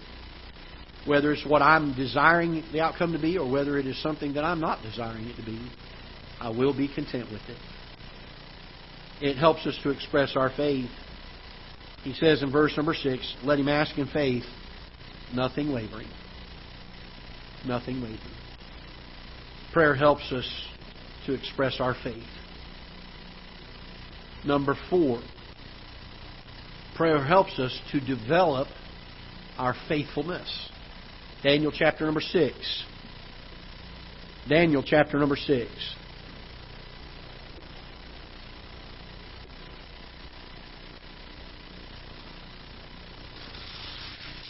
Whether 1.06 1.32
it's 1.32 1.44
what 1.46 1.62
I'm 1.62 1.94
desiring 1.94 2.62
the 2.72 2.80
outcome 2.80 3.12
to 3.12 3.18
be 3.18 3.38
or 3.38 3.50
whether 3.50 3.78
it 3.78 3.86
is 3.86 4.00
something 4.02 4.34
that 4.34 4.44
I'm 4.44 4.60
not 4.60 4.82
desiring 4.82 5.26
it 5.26 5.36
to 5.36 5.44
be, 5.44 5.58
I 6.40 6.50
will 6.50 6.76
be 6.76 6.92
content 6.92 7.30
with 7.30 7.42
it. 7.48 7.58
It 9.20 9.36
helps 9.36 9.66
us 9.66 9.78
to 9.82 9.90
express 9.90 10.36
our 10.36 10.50
faith. 10.50 10.90
He 12.02 12.14
says 12.14 12.42
in 12.42 12.52
verse 12.52 12.76
number 12.76 12.94
6, 12.94 13.36
let 13.44 13.58
him 13.58 13.68
ask 13.68 13.96
in 13.96 14.06
faith, 14.08 14.44
nothing 15.34 15.72
wavering. 15.72 16.08
Nothing 17.66 17.96
wavering. 17.96 18.20
Prayer 19.72 19.94
helps 19.94 20.30
us 20.32 20.48
to 21.26 21.32
express 21.32 21.80
our 21.80 21.94
faith. 22.02 22.22
Number 24.44 24.76
four, 24.90 25.22
prayer 26.96 27.24
helps 27.24 27.58
us 27.58 27.78
to 27.92 28.00
develop 28.00 28.68
our 29.56 29.74
faithfulness. 29.88 30.70
Daniel 31.42 31.72
chapter 31.72 32.04
number 32.04 32.20
6. 32.20 32.84
Daniel 34.48 34.82
chapter 34.86 35.18
number 35.18 35.36
6. 35.36 35.70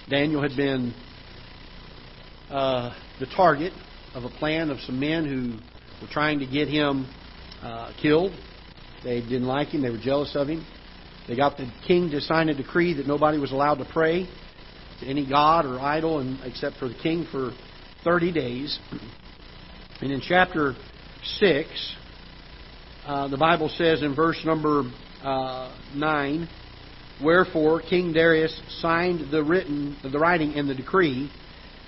Daniel 0.09 0.43
had 0.43 0.55
been 0.55 0.93
uh, 2.51 2.95
the 3.21 3.27
target 3.27 3.73
of 4.15 4.25
a 4.25 4.29
plan 4.29 4.69
of 4.69 4.79
some 4.81 5.01
men 5.01 5.25
who 5.25 6.05
were 6.05 6.13
trying 6.13 6.41
to 6.41 6.47
get 6.47 6.69
him 6.69 7.09
uh, 7.63 7.91
killed. 8.03 8.33
They 9.03 9.23
didn't 9.23 9.47
like 9.47 9.69
him. 9.69 9.81
They 9.81 9.89
were 9.89 9.97
jealous 9.97 10.37
of 10.37 10.49
him. 10.49 10.67
They 11.27 11.37
got 11.37 11.57
the 11.57 11.73
king 11.87 12.11
to 12.11 12.21
sign 12.21 12.51
a 12.51 12.55
decree 12.55 12.93
that 12.95 13.07
nobody 13.07 13.39
was 13.39 13.51
allowed 13.51 13.77
to 13.77 13.87
pray 13.87 14.29
to 15.01 15.07
any 15.07 15.27
god 15.27 15.65
or 15.65 15.81
idol 15.81 16.19
and, 16.19 16.39
except 16.45 16.77
for 16.77 16.89
the 16.89 16.95
king 17.03 17.27
for 17.33 17.53
30 18.05 18.31
days. 18.31 18.79
And 20.03 20.13
in 20.13 20.21
chapter 20.21 20.75
6, 21.39 21.97
uh, 23.07 23.29
the 23.29 23.39
Bible 23.39 23.71
says 23.71 24.03
in 24.03 24.15
verse 24.15 24.41
number 24.45 24.83
uh, 25.23 25.75
9, 25.95 26.49
Wherefore 27.23 27.81
King 27.81 28.13
Darius 28.13 28.61
signed 28.81 29.31
the 29.31 29.43
written 29.43 29.97
the 30.03 30.19
writing 30.19 30.53
in 30.55 30.67
the 30.67 30.75
decree. 30.75 31.31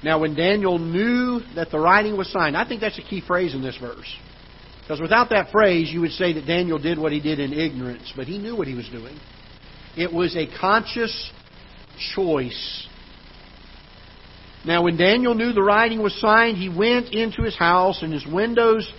Now 0.03 0.21
when 0.21 0.35
Daniel 0.35 0.79
knew 0.79 1.41
that 1.55 1.71
the 1.71 1.79
writing 1.79 2.17
was 2.17 2.31
signed, 2.31 2.57
I 2.57 2.67
think 2.67 2.81
that's 2.81 2.99
a 2.99 3.03
key 3.03 3.23
phrase 3.27 3.55
in 3.55 3.63
this 3.63 3.77
verse. 3.79 4.15
Because 4.83 5.01
without 5.01 5.31
that 5.31 5.51
phrase, 5.51 5.91
you 5.91 6.01
would 6.03 6.13
say 6.13 6.33
that 6.35 6.47
Daniel 6.47 6.79
did 6.79 6.99
what 6.99 7.11
he 7.11 7.21
did 7.21 7.41
in 7.41 7.53
ignorance, 7.53 8.13
but 8.15 8.29
he 8.29 8.39
knew 8.39 8.57
what 8.57 8.69
he 8.69 8.75
was 8.75 8.89
doing. 8.89 9.19
It 9.97 10.13
was 10.13 10.37
a 10.37 10.47
conscious 10.61 11.33
choice 12.15 12.87
now, 14.67 14.83
when 14.83 14.97
Daniel 14.97 15.35
knew 15.35 15.53
the 15.53 15.63
writing 15.63 16.03
was 16.03 16.21
signed, 16.21 16.57
he 16.57 16.69
went 16.69 17.15
into 17.15 17.43
his 17.43 17.57
house 17.57 18.03
and 18.03 18.13
his 18.13 18.27
windows 18.27 18.91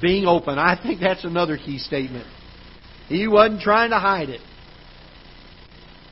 being 0.00 0.24
open. 0.24 0.56
I 0.56 0.80
think 0.80 1.00
that's 1.00 1.24
another 1.24 1.58
key 1.58 1.78
statement. 1.78 2.26
He 3.08 3.26
wasn't 3.26 3.60
trying 3.60 3.90
to 3.90 3.98
hide 3.98 4.28
it. 4.28 4.40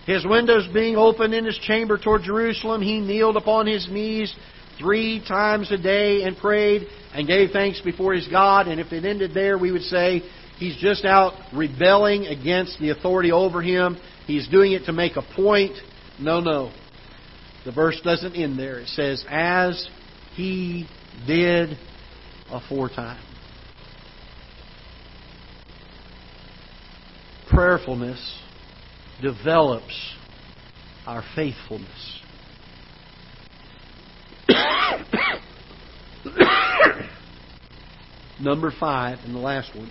His 0.06 0.26
windows 0.26 0.68
being 0.72 0.96
open 0.96 1.32
in 1.32 1.44
his 1.44 1.58
chamber 1.58 1.96
toward 1.96 2.22
Jerusalem, 2.22 2.82
he 2.82 3.00
kneeled 3.00 3.36
upon 3.36 3.66
his 3.66 3.88
knees 3.90 4.34
three 4.78 5.24
times 5.26 5.72
a 5.72 5.78
day 5.78 6.24
and 6.24 6.36
prayed 6.36 6.86
and 7.14 7.26
gave 7.26 7.50
thanks 7.50 7.80
before 7.80 8.12
his 8.12 8.28
God. 8.28 8.68
And 8.68 8.80
if 8.80 8.92
it 8.92 9.04
ended 9.04 9.32
there, 9.32 9.56
we 9.56 9.72
would 9.72 9.82
say 9.82 10.22
he's 10.58 10.76
just 10.76 11.04
out 11.04 11.32
rebelling 11.54 12.26
against 12.26 12.78
the 12.80 12.90
authority 12.90 13.32
over 13.32 13.62
him. 13.62 13.96
He's 14.26 14.46
doing 14.48 14.72
it 14.72 14.84
to 14.86 14.92
make 14.92 15.16
a 15.16 15.22
point. 15.34 15.72
No, 16.20 16.40
no. 16.40 16.72
The 17.64 17.72
verse 17.72 17.98
doesn't 18.04 18.34
end 18.34 18.58
there. 18.58 18.80
It 18.80 18.88
says, 18.88 19.24
as 19.30 19.88
he 20.34 20.86
did 21.26 21.78
aforetime. 22.50 23.22
Prayerfulness 27.48 28.43
develops 29.22 30.14
our 31.06 31.22
faithfulness. 31.34 32.20
Number 38.40 38.72
five, 38.78 39.18
and 39.24 39.34
the 39.34 39.38
last 39.38 39.74
one. 39.74 39.90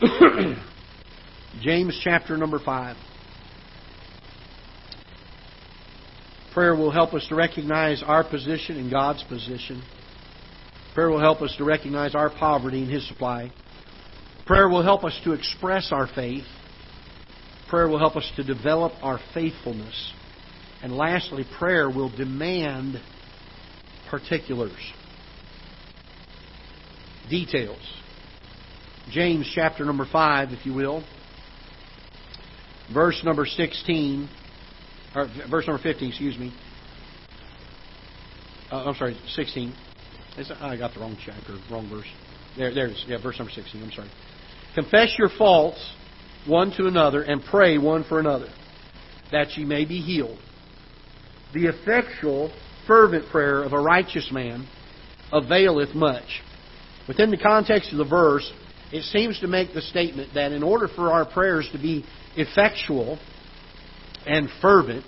James 1.62 1.98
chapter 2.04 2.36
number 2.36 2.60
five. 2.64 2.96
Prayer 6.52 6.74
will 6.74 6.90
help 6.90 7.14
us 7.14 7.26
to 7.28 7.34
recognize 7.34 8.02
our 8.04 8.28
position 8.28 8.78
and 8.78 8.90
God's 8.90 9.22
position. 9.24 9.82
Prayer 10.94 11.10
will 11.10 11.20
help 11.20 11.42
us 11.42 11.54
to 11.58 11.64
recognize 11.64 12.14
our 12.14 12.30
poverty 12.30 12.82
and 12.82 12.90
His 12.90 13.06
supply. 13.06 13.52
Prayer 14.46 14.68
will 14.68 14.82
help 14.82 15.04
us 15.04 15.18
to 15.24 15.32
express 15.32 15.90
our 15.92 16.08
faith. 16.12 16.44
Prayer 17.68 17.88
will 17.88 17.98
help 17.98 18.16
us 18.16 18.30
to 18.36 18.44
develop 18.44 18.92
our 19.02 19.20
faithfulness. 19.34 20.12
And 20.82 20.96
lastly, 20.96 21.44
prayer 21.58 21.90
will 21.90 22.08
demand 22.08 23.00
particulars, 24.10 24.92
details. 27.28 27.80
James 29.10 29.50
chapter 29.54 29.84
number 29.84 30.06
5, 30.10 30.50
if 30.52 30.64
you 30.64 30.72
will, 30.72 31.04
verse 32.92 33.20
number 33.24 33.44
16 33.44 34.28
or 35.14 35.28
verse 35.50 35.66
number 35.66 35.82
15, 35.82 36.08
excuse 36.08 36.38
me. 36.38 36.54
Uh, 38.70 38.84
I'm 38.84 38.94
sorry, 38.94 39.18
16. 39.34 39.74
I 40.60 40.76
got 40.76 40.94
the 40.94 41.00
wrong 41.00 41.16
chapter, 41.24 41.58
wrong 41.70 41.88
verse. 41.88 42.06
There, 42.56 42.72
there 42.72 42.86
it 42.86 42.92
is. 42.92 43.04
Yeah, 43.08 43.20
verse 43.22 43.38
number 43.38 43.52
16. 43.52 43.82
I'm 43.82 43.90
sorry. 43.90 44.10
Confess 44.74 45.14
your 45.18 45.30
faults 45.36 45.94
one 46.48 46.72
to 46.76 46.86
another 46.86 47.22
and 47.22 47.44
pray 47.44 47.78
one 47.78 48.04
for 48.04 48.18
another, 48.18 48.48
that 49.30 49.56
ye 49.56 49.64
may 49.64 49.84
be 49.84 50.00
healed. 50.00 50.38
The 51.54 51.66
effectual, 51.66 52.52
fervent 52.86 53.30
prayer 53.30 53.62
of 53.62 53.72
a 53.72 53.80
righteous 53.80 54.30
man 54.32 54.66
availeth 55.32 55.94
much. 55.94 56.42
Within 57.06 57.30
the 57.30 57.38
context 57.38 57.92
of 57.92 57.98
the 57.98 58.04
verse, 58.04 58.50
it 58.92 59.02
seems 59.04 59.40
to 59.40 59.46
make 59.46 59.72
the 59.72 59.82
statement 59.82 60.34
that 60.34 60.52
in 60.52 60.62
order 60.62 60.88
for 60.88 61.12
our 61.12 61.24
prayers 61.24 61.68
to 61.72 61.78
be 61.78 62.04
effectual, 62.36 63.18
and 64.26 64.48
fervent, 64.60 65.04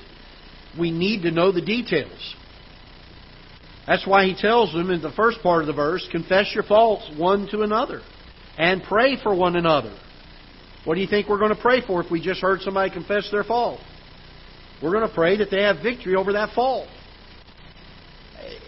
we 0.79 0.90
need 0.90 1.22
to 1.22 1.31
know 1.31 1.53
the 1.53 1.61
details. 1.61 2.35
That's 3.87 4.07
why 4.07 4.26
he 4.26 4.35
tells 4.35 4.72
them 4.72 4.90
in 4.90 5.03
the 5.03 5.12
first 5.12 5.42
part 5.42 5.62
of 5.62 5.66
the 5.66 5.72
verse 5.72 6.07
confess 6.11 6.53
your 6.55 6.64
faults 6.64 7.11
one 7.16 7.48
to 7.48 7.62
another 7.62 8.03
and 8.57 8.83
pray 8.83 9.20
for 9.20 9.35
one 9.35 9.57
another 9.57 9.96
What 10.85 10.95
do 10.95 11.01
you 11.01 11.07
think 11.07 11.29
we're 11.29 11.38
going 11.38 11.55
to 11.55 11.61
pray 11.61 11.83
for 11.87 12.03
if 12.03 12.11
we 12.11 12.23
just 12.23 12.40
heard 12.40 12.61
somebody 12.61 12.90
confess 12.90 13.29
their 13.31 13.45
fault? 13.45 13.81
We're 14.83 14.93
going 14.93 15.07
to 15.07 15.14
pray 15.14 15.37
that 15.38 15.51
they 15.51 15.62
have 15.62 15.83
victory 15.83 16.16
over 16.16 16.33
that 16.33 16.55
fault. 16.55 16.88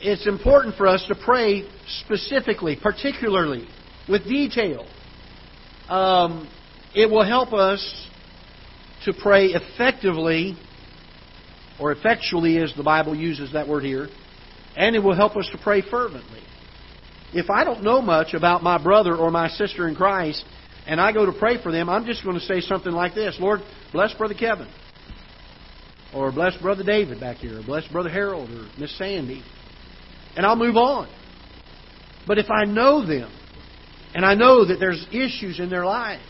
It's 0.03 0.27
important 0.27 0.77
for 0.77 0.87
us 0.87 1.05
to 1.09 1.15
pray 1.15 1.67
specifically, 2.05 2.77
particularly, 2.81 3.67
with 4.09 4.25
detail. 4.25 4.87
Um, 5.89 6.49
it 6.95 7.09
will 7.11 7.25
help 7.25 7.55
us 7.55 8.09
to 9.05 9.15
pray 9.15 9.47
effectively, 9.47 10.57
or 11.81 11.93
effectually, 11.93 12.59
as 12.59 12.75
the 12.77 12.83
Bible 12.83 13.15
uses 13.15 13.55
that 13.55 13.67
word 13.67 13.85
here, 13.85 14.09
and 14.77 14.95
it 14.95 14.99
will 14.99 15.17
help 15.17 15.37
us 15.37 15.49
to 15.53 15.59
pray 15.59 15.83
fervently. 15.89 16.43
If 17.33 17.49
I 17.49 17.65
don't 17.65 17.83
know 17.83 18.03
much 18.03 18.35
about 18.35 18.63
my 18.63 18.83
brother 18.83 19.17
or 19.17 19.31
my 19.31 19.49
sister 19.49 19.89
in 19.89 19.95
Christ, 19.95 20.45
and 20.87 21.01
I 21.01 21.13
go 21.13 21.27
to 21.27 21.33
pray 21.33 21.63
for 21.63 21.71
them, 21.71 21.89
I'm 21.89 22.05
just 22.05 22.25
going 22.25 22.39
to 22.39 22.45
say 22.45 22.61
something 22.61 22.93
like 22.93 23.15
this 23.15 23.37
Lord, 23.39 23.61
bless 23.93 24.13
Brother 24.15 24.35
Kevin. 24.35 24.69
Or 26.15 26.31
bless 26.31 26.57
Brother 26.59 26.85
David 26.85 27.21
back 27.21 27.39
here. 27.39 27.61
Or 27.61 27.63
bless 27.63 27.87
Brother 27.89 28.11
Harold 28.11 28.51
or 28.51 28.69
Miss 28.79 28.97
Sandy. 28.99 29.43
And 30.37 30.45
I'll 30.45 30.57
move 30.57 30.77
on. 30.77 31.09
But 32.27 32.39
if 32.39 32.51
I 32.51 32.65
know 32.65 33.07
them, 33.07 33.33
and 34.15 34.25
I 34.25 34.35
know 34.35 34.67
that 34.67 34.77
there's 34.79 35.05
issues 35.11 35.59
in 35.59 35.71
their 35.71 35.87
life, 35.87 36.21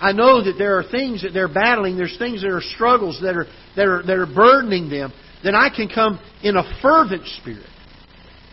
I 0.00 0.12
know 0.12 0.44
that 0.44 0.54
there 0.58 0.78
are 0.78 0.84
things 0.84 1.22
that 1.22 1.30
they're 1.32 1.52
battling, 1.52 1.96
there's 1.96 2.16
things 2.18 2.42
that 2.42 2.50
are 2.50 2.60
struggles 2.60 3.18
that 3.20 3.34
are, 3.34 3.46
that 3.74 3.86
are, 3.86 4.02
that 4.04 4.16
are 4.16 4.32
burdening 4.32 4.88
them, 4.88 5.12
then 5.42 5.56
I 5.56 5.70
can 5.74 5.88
come 5.88 6.20
in 6.42 6.56
a 6.56 6.62
fervent 6.80 7.26
spirit. 7.40 7.66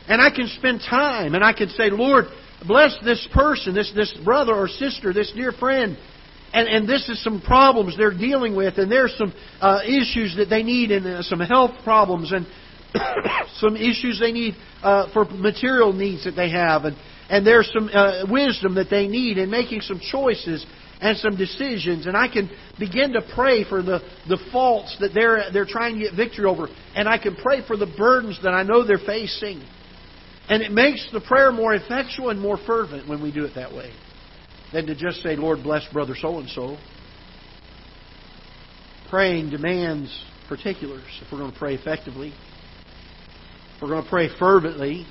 And 0.08 0.22
I 0.22 0.30
can 0.32 0.48
spend 0.48 0.82
time 0.82 1.36
and 1.36 1.44
I 1.44 1.54
can 1.54 1.70
say, 1.70 1.90
Lord, 1.92 2.26
bless 2.68 2.96
this 3.04 3.28
person, 3.34 3.74
this, 3.74 3.92
this 3.96 4.16
brother 4.24 4.54
or 4.54 4.68
sister, 4.68 5.14
this 5.14 5.32
dear 5.36 5.52
friend. 5.52 5.98
And, 6.54 6.68
and 6.70 6.88
this 6.88 7.10
is 7.10 7.22
some 7.24 7.42
problems 7.42 7.98
they're 7.98 8.18
dealing 8.18 8.56
with, 8.56 8.78
and 8.78 8.90
there's 8.90 9.14
some 9.18 9.34
uh, 9.60 9.80
issues 9.86 10.36
that 10.38 10.50
they 10.50 10.64
need, 10.64 10.92
and 10.92 11.06
uh, 11.06 11.22
some 11.22 11.42
health 11.42 11.72
problems, 11.84 12.32
and 12.32 12.48
some 13.56 13.76
issues 13.76 14.20
they 14.22 14.32
need 14.32 14.56
uh, 14.82 15.12
for 15.12 15.26
material 15.26 15.92
needs 15.92 16.24
that 16.24 16.36
they 16.36 16.50
have, 16.50 16.86
and, 16.86 16.96
and 17.30 17.46
there's 17.46 17.70
some 17.74 17.90
uh, 17.92 18.24
wisdom 18.30 18.76
that 18.76 18.90
they 18.90 19.08
need 19.08 19.38
in 19.38 19.50
making 19.50 19.82
some 19.82 20.00
choices 20.00 20.66
and 21.02 21.18
some 21.18 21.36
decisions. 21.36 22.06
And 22.06 22.16
I 22.16 22.28
can 22.28 22.50
begin 22.80 23.14
to 23.14 23.22
pray 23.36 23.68
for 23.68 23.82
the, 23.82 24.00
the 24.28 24.40
faults 24.52 24.96
that 25.00 25.14
they're, 25.14 25.52
they're 25.52 25.66
trying 25.66 25.96
to 25.96 26.06
get 26.06 26.16
victory 26.16 26.46
over. 26.46 26.68
And 26.96 27.08
I 27.08 27.18
can 27.18 27.36
pray 27.36 27.66
for 27.66 27.76
the 27.78 27.92
burdens 27.98 28.40
that 28.44 28.52
I 28.52 28.64
know 28.64 28.86
they're 28.86 28.98
facing. 28.98 29.64
And 30.48 30.62
it 30.62 30.72
makes 30.72 31.08
the 31.12 31.22
prayer 31.22 31.52
more 31.52 31.74
effectual 31.74 32.30
and 32.30 32.40
more 32.40 32.58
fervent 32.58 33.08
when 33.08 33.22
we 33.22 33.32
do 33.32 33.46
it 33.46 33.56
that 33.56 33.74
way 33.74 33.92
than 34.72 34.86
to 34.88 34.96
just 34.96 35.22
say, 35.22 35.36
Lord, 35.36 35.64
bless 35.64 35.88
brother 35.92 36.16
so 36.20 36.40
and 36.40 36.50
so. 36.50 36.78
Praying 39.10 39.50
demands 39.50 40.24
particulars 40.48 41.04
if 41.22 41.32
we're 41.32 41.40
going 41.40 41.52
to 41.52 41.58
pray 41.58 41.76
effectively. 41.76 42.34
If 43.76 43.82
we're 43.82 43.90
going 43.90 44.04
to 44.04 44.10
pray 44.10 44.30
fervently, 44.38 45.06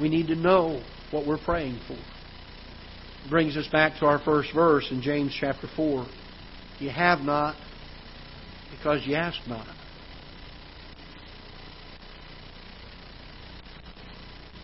we 0.00 0.08
need 0.08 0.28
to 0.28 0.36
know 0.36 0.82
what 1.10 1.26
we're 1.26 1.38
praying 1.38 1.80
for. 1.86 1.94
It 1.94 3.30
brings 3.30 3.56
us 3.56 3.66
back 3.68 3.98
to 4.00 4.06
our 4.06 4.18
first 4.18 4.52
verse 4.54 4.88
in 4.90 5.02
James 5.02 5.36
chapter 5.38 5.68
4. 5.74 6.06
You 6.78 6.90
have 6.90 7.20
not 7.20 7.56
because 8.76 9.06
you 9.06 9.14
ask 9.14 9.38
not. 9.48 9.66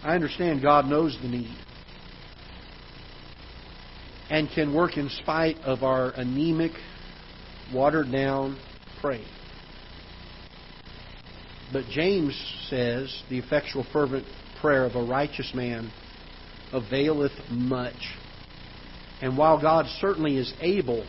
I 0.03 0.15
understand 0.15 0.63
God 0.63 0.87
knows 0.87 1.19
the 1.21 1.29
need 1.29 1.57
and 4.31 4.49
can 4.49 4.73
work 4.73 4.97
in 4.97 5.11
spite 5.11 5.59
of 5.59 5.83
our 5.83 6.11
anemic, 6.11 6.73
watered 7.73 8.11
down 8.11 8.59
praying. 9.01 9.27
But 11.73 11.85
James 11.91 12.35
says 12.69 13.23
the 13.29 13.39
effectual, 13.39 13.85
fervent 13.93 14.25
prayer 14.61 14.85
of 14.85 14.95
a 14.95 15.03
righteous 15.03 15.53
man 15.55 15.91
availeth 16.73 17.33
much. 17.51 18.17
And 19.21 19.37
while 19.37 19.61
God 19.61 19.87
certainly 20.01 20.37
is 20.37 20.53
able 20.61 21.07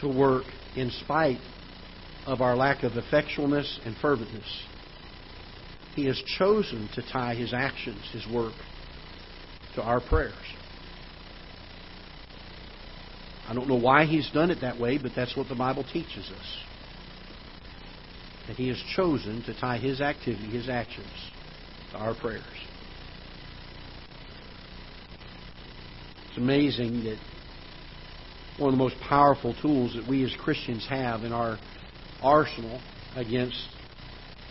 to 0.00 0.08
work 0.08 0.44
in 0.76 0.90
spite 0.90 1.40
of 2.26 2.40
our 2.40 2.56
lack 2.56 2.84
of 2.84 2.92
effectualness 2.92 3.84
and 3.84 3.96
ferventness, 3.96 4.62
He 5.98 6.04
has 6.04 6.22
chosen 6.38 6.88
to 6.94 7.02
tie 7.10 7.34
His 7.34 7.52
actions, 7.52 8.08
His 8.12 8.24
work, 8.32 8.52
to 9.74 9.82
our 9.82 10.00
prayers. 10.00 10.32
I 13.48 13.52
don't 13.52 13.66
know 13.66 13.74
why 13.80 14.04
He's 14.04 14.30
done 14.30 14.52
it 14.52 14.60
that 14.60 14.78
way, 14.78 14.98
but 14.98 15.10
that's 15.16 15.36
what 15.36 15.48
the 15.48 15.56
Bible 15.56 15.82
teaches 15.92 16.30
us. 16.30 16.58
That 18.46 18.54
He 18.54 18.68
has 18.68 18.80
chosen 18.94 19.42
to 19.46 19.60
tie 19.60 19.78
His 19.78 20.00
activity, 20.00 20.46
His 20.46 20.68
actions, 20.68 21.10
to 21.90 21.98
our 21.98 22.14
prayers. 22.14 22.44
It's 26.28 26.38
amazing 26.38 27.02
that 27.06 27.18
one 28.56 28.72
of 28.72 28.78
the 28.78 28.84
most 28.84 29.00
powerful 29.00 29.52
tools 29.60 29.94
that 29.96 30.08
we 30.08 30.22
as 30.22 30.32
Christians 30.44 30.86
have 30.88 31.24
in 31.24 31.32
our 31.32 31.58
arsenal 32.22 32.80
against 33.16 33.66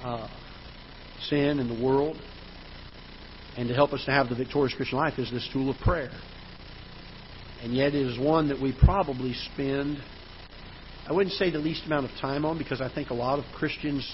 uh, 0.04 0.28
sin 1.24 1.60
in 1.60 1.68
the 1.68 1.84
world 1.84 2.18
and 3.58 3.68
to 3.68 3.74
help 3.74 3.92
us 3.92 4.06
to 4.06 4.12
have 4.12 4.30
the 4.30 4.36
victorious 4.36 4.74
Christian 4.76 5.00
life 5.00 5.18
is 5.18 5.32
this 5.32 5.48
tool 5.52 5.70
of 5.70 5.78
prayer. 5.78 6.12
And 7.64 7.74
yet 7.74 7.96
it 7.96 8.06
is 8.06 8.20
one 8.20 8.50
that 8.50 8.62
we 8.62 8.72
probably 8.72 9.34
spend, 9.34 9.98
I 11.08 11.14
wouldn't 11.14 11.34
say 11.36 11.50
the 11.50 11.58
least 11.58 11.86
amount 11.86 12.06
of 12.06 12.12
time 12.22 12.46
on 12.46 12.60
because 12.60 12.82
I 12.82 12.94
think 12.94 13.10
a 13.10 13.16
lot 13.16 13.40
of 13.40 13.46
Christians 13.56 14.08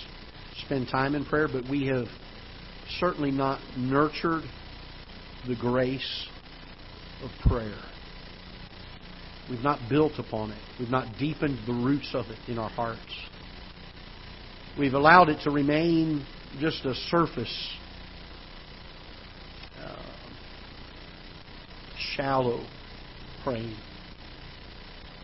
spend 0.66 0.88
time 0.88 1.14
in 1.14 1.26
prayer, 1.26 1.50
but 1.52 1.70
we 1.70 1.88
have 1.88 2.06
certainly 3.00 3.32
not 3.32 3.60
nurtured 3.78 4.44
the 5.46 5.56
grace 5.56 6.28
of 7.22 7.30
prayer. 7.50 7.82
We've 9.50 9.60
not 9.60 9.80
built 9.90 10.14
upon 10.20 10.52
it. 10.52 10.62
We've 10.80 10.90
not 10.90 11.18
deepened 11.20 11.60
the 11.68 11.74
roots 11.74 12.12
of 12.14 12.28
it 12.28 12.40
in 12.48 12.58
our 12.58 12.70
hearts. 12.70 13.02
We've 14.80 14.94
allowed 14.94 15.28
it 15.28 15.42
to 15.44 15.52
remain 15.52 16.26
just 16.60 16.86
a 16.86 16.94
surface, 17.10 17.70
uh, 19.80 20.04
shallow 22.16 22.66
praying. 23.44 23.76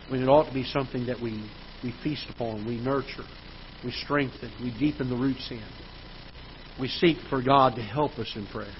When 0.08 0.22
it 0.22 0.26
ought 0.26 0.48
to 0.48 0.54
be 0.54 0.64
something 0.64 1.06
that 1.06 1.20
we, 1.20 1.48
we 1.84 1.94
feast 2.02 2.26
upon, 2.30 2.66
we 2.66 2.78
nurture, 2.78 3.24
we 3.84 3.92
strengthen, 3.92 4.50
we 4.62 4.76
deepen 4.78 5.08
the 5.08 5.16
roots 5.16 5.46
in. 5.50 5.62
We 6.80 6.88
seek 6.88 7.18
for 7.28 7.42
God 7.42 7.76
to 7.76 7.82
help 7.82 8.12
us 8.12 8.32
in 8.34 8.46
prayer. 8.46 8.74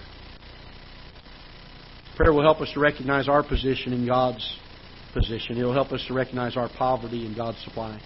Prayer 2.17 2.33
will 2.33 2.43
help 2.43 2.61
us 2.61 2.71
to 2.75 2.81
recognize 2.81 3.29
our 3.29 3.43
position 3.43 3.93
in 3.93 4.07
God's 4.07 4.59
position. 5.13 5.57
It 5.57 5.65
will 5.65 5.73
help 5.73 5.93
us 5.93 6.05
to 6.09 6.15
recognize 6.15 6.57
our 6.57 6.69
poverty 6.69 7.27
in 7.27 7.35
God's 7.35 7.63
supply. 7.63 8.01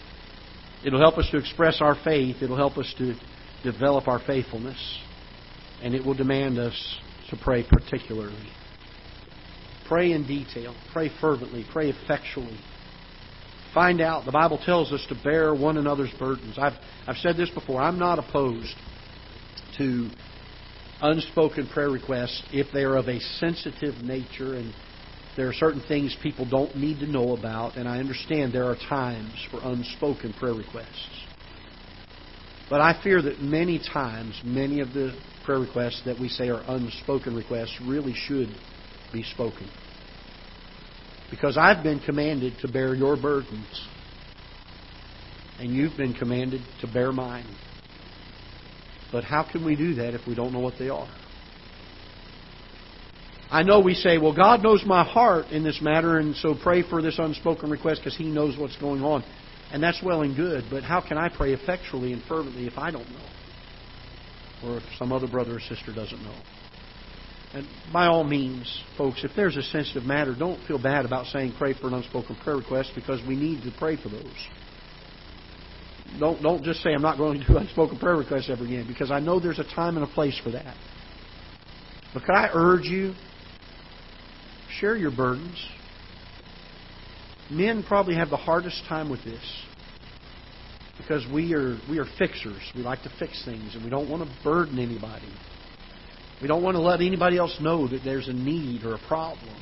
It 0.84 0.92
will 0.92 1.00
help 1.00 1.16
us 1.18 1.28
to 1.30 1.38
express 1.38 1.80
our 1.80 1.96
faith. 2.04 2.36
It 2.42 2.48
will 2.48 2.56
help 2.56 2.76
us 2.76 2.92
to 2.98 3.14
develop 3.64 4.06
our 4.06 4.20
faithfulness. 4.24 4.78
And 5.82 5.94
it 5.94 6.04
will 6.04 6.14
demand 6.14 6.58
us 6.58 6.98
to 7.30 7.36
pray 7.36 7.64
particularly. 7.68 8.48
Pray 9.88 10.12
in 10.12 10.26
detail. 10.26 10.74
Pray 10.92 11.10
fervently. 11.20 11.66
Pray 11.72 11.90
effectually. 11.90 12.58
Find 13.74 14.00
out. 14.00 14.24
The 14.24 14.32
Bible 14.32 14.60
tells 14.64 14.92
us 14.92 15.04
to 15.08 15.20
bear 15.22 15.54
one 15.54 15.76
another's 15.76 16.12
burdens. 16.18 16.56
I've, 16.58 16.74
I've 17.06 17.16
said 17.16 17.36
this 17.36 17.50
before. 17.50 17.82
I'm 17.82 17.98
not 17.98 18.18
opposed 18.18 18.74
to 19.78 20.10
unspoken 21.02 21.68
prayer 21.68 21.90
requests 21.90 22.42
if 22.52 22.68
they 22.72 22.84
are 22.84 22.96
of 22.96 23.08
a 23.08 23.18
sensitive 23.18 23.96
nature 23.96 24.54
and 24.54 24.72
there 25.36 25.48
are 25.48 25.52
certain 25.52 25.82
things 25.88 26.16
people 26.22 26.48
don't 26.48 26.76
need 26.76 27.00
to 27.00 27.06
know 27.06 27.36
about, 27.36 27.76
and 27.76 27.88
I 27.88 27.98
understand 27.98 28.52
there 28.52 28.66
are 28.66 28.76
times 28.88 29.32
for 29.50 29.60
unspoken 29.64 30.32
prayer 30.34 30.54
requests. 30.54 31.23
But 32.70 32.80
I 32.80 33.00
fear 33.02 33.20
that 33.20 33.40
many 33.40 33.78
times, 33.78 34.40
many 34.44 34.80
of 34.80 34.92
the 34.92 35.18
prayer 35.44 35.60
requests 35.60 36.02
that 36.06 36.18
we 36.18 36.28
say 36.28 36.48
are 36.48 36.62
unspoken 36.66 37.34
requests 37.34 37.78
really 37.86 38.14
should 38.14 38.48
be 39.12 39.22
spoken. 39.22 39.68
Because 41.30 41.56
I've 41.58 41.82
been 41.82 42.00
commanded 42.00 42.54
to 42.62 42.68
bear 42.68 42.94
your 42.94 43.20
burdens, 43.20 43.88
and 45.58 45.70
you've 45.70 45.96
been 45.96 46.14
commanded 46.14 46.62
to 46.80 46.86
bear 46.86 47.12
mine. 47.12 47.46
But 49.12 49.24
how 49.24 49.48
can 49.50 49.64
we 49.64 49.76
do 49.76 49.94
that 49.96 50.14
if 50.14 50.26
we 50.26 50.34
don't 50.34 50.52
know 50.52 50.60
what 50.60 50.74
they 50.78 50.88
are? 50.88 51.08
I 53.50 53.62
know 53.62 53.80
we 53.80 53.94
say, 53.94 54.18
well, 54.18 54.34
God 54.34 54.62
knows 54.62 54.82
my 54.84 55.04
heart 55.04 55.46
in 55.52 55.62
this 55.62 55.80
matter, 55.80 56.18
and 56.18 56.34
so 56.34 56.56
pray 56.60 56.82
for 56.82 57.00
this 57.00 57.18
unspoken 57.18 57.70
request 57.70 58.00
because 58.00 58.16
He 58.16 58.24
knows 58.24 58.58
what's 58.58 58.76
going 58.78 59.02
on. 59.02 59.22
And 59.74 59.82
that's 59.82 60.00
well 60.04 60.22
and 60.22 60.36
good, 60.36 60.66
but 60.70 60.84
how 60.84 61.00
can 61.00 61.18
I 61.18 61.28
pray 61.28 61.52
effectually 61.52 62.12
and 62.12 62.22
fervently 62.28 62.68
if 62.68 62.78
I 62.78 62.92
don't 62.92 63.10
know? 63.10 63.26
Or 64.62 64.76
if 64.76 64.84
some 65.00 65.10
other 65.10 65.26
brother 65.26 65.56
or 65.56 65.58
sister 65.58 65.92
doesn't 65.92 66.22
know? 66.22 66.36
And 67.54 67.66
by 67.92 68.06
all 68.06 68.22
means, 68.22 68.84
folks, 68.96 69.24
if 69.24 69.32
there's 69.34 69.56
a 69.56 69.64
sensitive 69.64 70.04
matter, 70.04 70.32
don't 70.32 70.64
feel 70.68 70.80
bad 70.80 71.04
about 71.04 71.26
saying 71.26 71.54
pray 71.58 71.74
for 71.74 71.88
an 71.88 71.94
unspoken 71.94 72.36
prayer 72.36 72.56
request 72.56 72.92
because 72.94 73.20
we 73.26 73.34
need 73.34 73.64
to 73.64 73.72
pray 73.76 74.00
for 74.00 74.10
those. 74.10 74.48
Don't 76.20 76.40
don't 76.40 76.62
just 76.62 76.80
say 76.84 76.94
I'm 76.94 77.02
not 77.02 77.18
going 77.18 77.40
to 77.40 77.44
do 77.44 77.56
unspoken 77.56 77.98
prayer 77.98 78.14
requests 78.14 78.50
ever 78.50 78.64
again 78.64 78.86
because 78.86 79.10
I 79.10 79.18
know 79.18 79.40
there's 79.40 79.58
a 79.58 79.74
time 79.74 79.96
and 79.96 80.08
a 80.08 80.14
place 80.14 80.40
for 80.44 80.52
that. 80.52 80.76
But 82.12 82.22
could 82.22 82.36
I 82.36 82.48
urge 82.54 82.84
you 82.84 83.14
share 84.78 84.96
your 84.96 85.10
burdens? 85.10 85.58
Men 87.50 87.84
probably 87.86 88.14
have 88.14 88.30
the 88.30 88.36
hardest 88.36 88.82
time 88.88 89.10
with 89.10 89.22
this 89.24 89.64
because 90.96 91.26
we 91.32 91.54
are 91.54 91.78
we 91.90 91.98
are 91.98 92.06
fixers. 92.18 92.62
We 92.74 92.82
like 92.82 93.02
to 93.02 93.12
fix 93.18 93.44
things 93.44 93.74
and 93.74 93.84
we 93.84 93.90
don't 93.90 94.08
want 94.08 94.22
to 94.22 94.36
burden 94.42 94.78
anybody. 94.78 95.32
We 96.40 96.48
don't 96.48 96.62
want 96.62 96.76
to 96.76 96.82
let 96.82 97.00
anybody 97.00 97.38
else 97.38 97.56
know 97.60 97.86
that 97.88 98.02
there's 98.04 98.28
a 98.28 98.32
need 98.32 98.84
or 98.84 98.94
a 98.94 99.08
problem. 99.08 99.54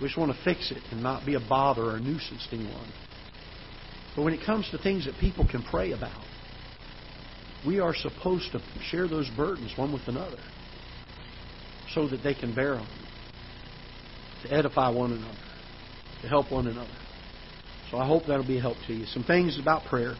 We 0.00 0.06
just 0.06 0.18
want 0.18 0.32
to 0.32 0.44
fix 0.44 0.70
it 0.70 0.82
and 0.90 1.02
not 1.02 1.26
be 1.26 1.34
a 1.34 1.40
bother 1.40 1.82
or 1.82 1.96
a 1.96 2.00
nuisance 2.00 2.46
to 2.50 2.56
anyone. 2.56 2.92
But 4.14 4.22
when 4.22 4.34
it 4.34 4.44
comes 4.44 4.68
to 4.70 4.78
things 4.78 5.06
that 5.06 5.14
people 5.20 5.46
can 5.48 5.62
pray 5.62 5.92
about, 5.92 6.24
we 7.66 7.80
are 7.80 7.94
supposed 7.94 8.52
to 8.52 8.60
share 8.90 9.08
those 9.08 9.28
burdens 9.36 9.72
one 9.76 9.92
with 9.92 10.06
another 10.06 10.38
so 11.94 12.08
that 12.08 12.22
they 12.22 12.34
can 12.34 12.54
bear 12.54 12.74
them, 12.74 12.86
to 14.42 14.52
edify 14.52 14.90
one 14.90 15.12
another, 15.12 15.47
to 16.22 16.28
help 16.28 16.50
one 16.50 16.66
another. 16.66 16.90
So 17.90 17.98
I 17.98 18.06
hope 18.06 18.24
that'll 18.26 18.46
be 18.46 18.58
a 18.58 18.60
help 18.60 18.76
to 18.86 18.92
you. 18.92 19.06
Some 19.06 19.24
things 19.24 19.58
about 19.58 19.84
prayer 19.86 20.14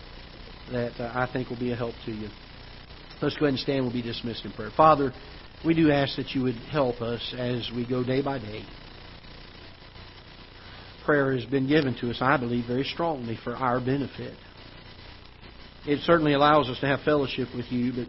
that 0.72 0.98
uh, 0.98 1.12
I 1.14 1.30
think 1.32 1.50
will 1.50 1.58
be 1.58 1.72
a 1.72 1.76
help 1.76 1.94
to 2.06 2.12
you. 2.12 2.28
Let's 3.20 3.36
go 3.36 3.46
ahead 3.46 3.54
and 3.54 3.58
stand. 3.58 3.84
We'll 3.84 3.92
be 3.92 4.02
dismissed 4.02 4.44
in 4.44 4.52
prayer. 4.52 4.70
Father, 4.76 5.12
we 5.64 5.74
do 5.74 5.90
ask 5.90 6.16
that 6.16 6.30
you 6.30 6.42
would 6.42 6.54
help 6.54 7.00
us 7.00 7.34
as 7.36 7.70
we 7.74 7.86
go 7.86 8.04
day 8.04 8.22
by 8.22 8.38
day. 8.38 8.64
Prayer 11.04 11.34
has 11.34 11.44
been 11.46 11.66
given 11.66 11.96
to 12.00 12.10
us, 12.10 12.18
I 12.20 12.36
believe, 12.36 12.66
very 12.66 12.84
strongly 12.84 13.38
for 13.42 13.54
our 13.54 13.80
benefit. 13.80 14.34
It 15.86 16.00
certainly 16.00 16.34
allows 16.34 16.68
us 16.68 16.78
to 16.80 16.86
have 16.86 17.00
fellowship 17.00 17.48
with 17.56 17.72
you, 17.72 17.92
but 17.92 18.08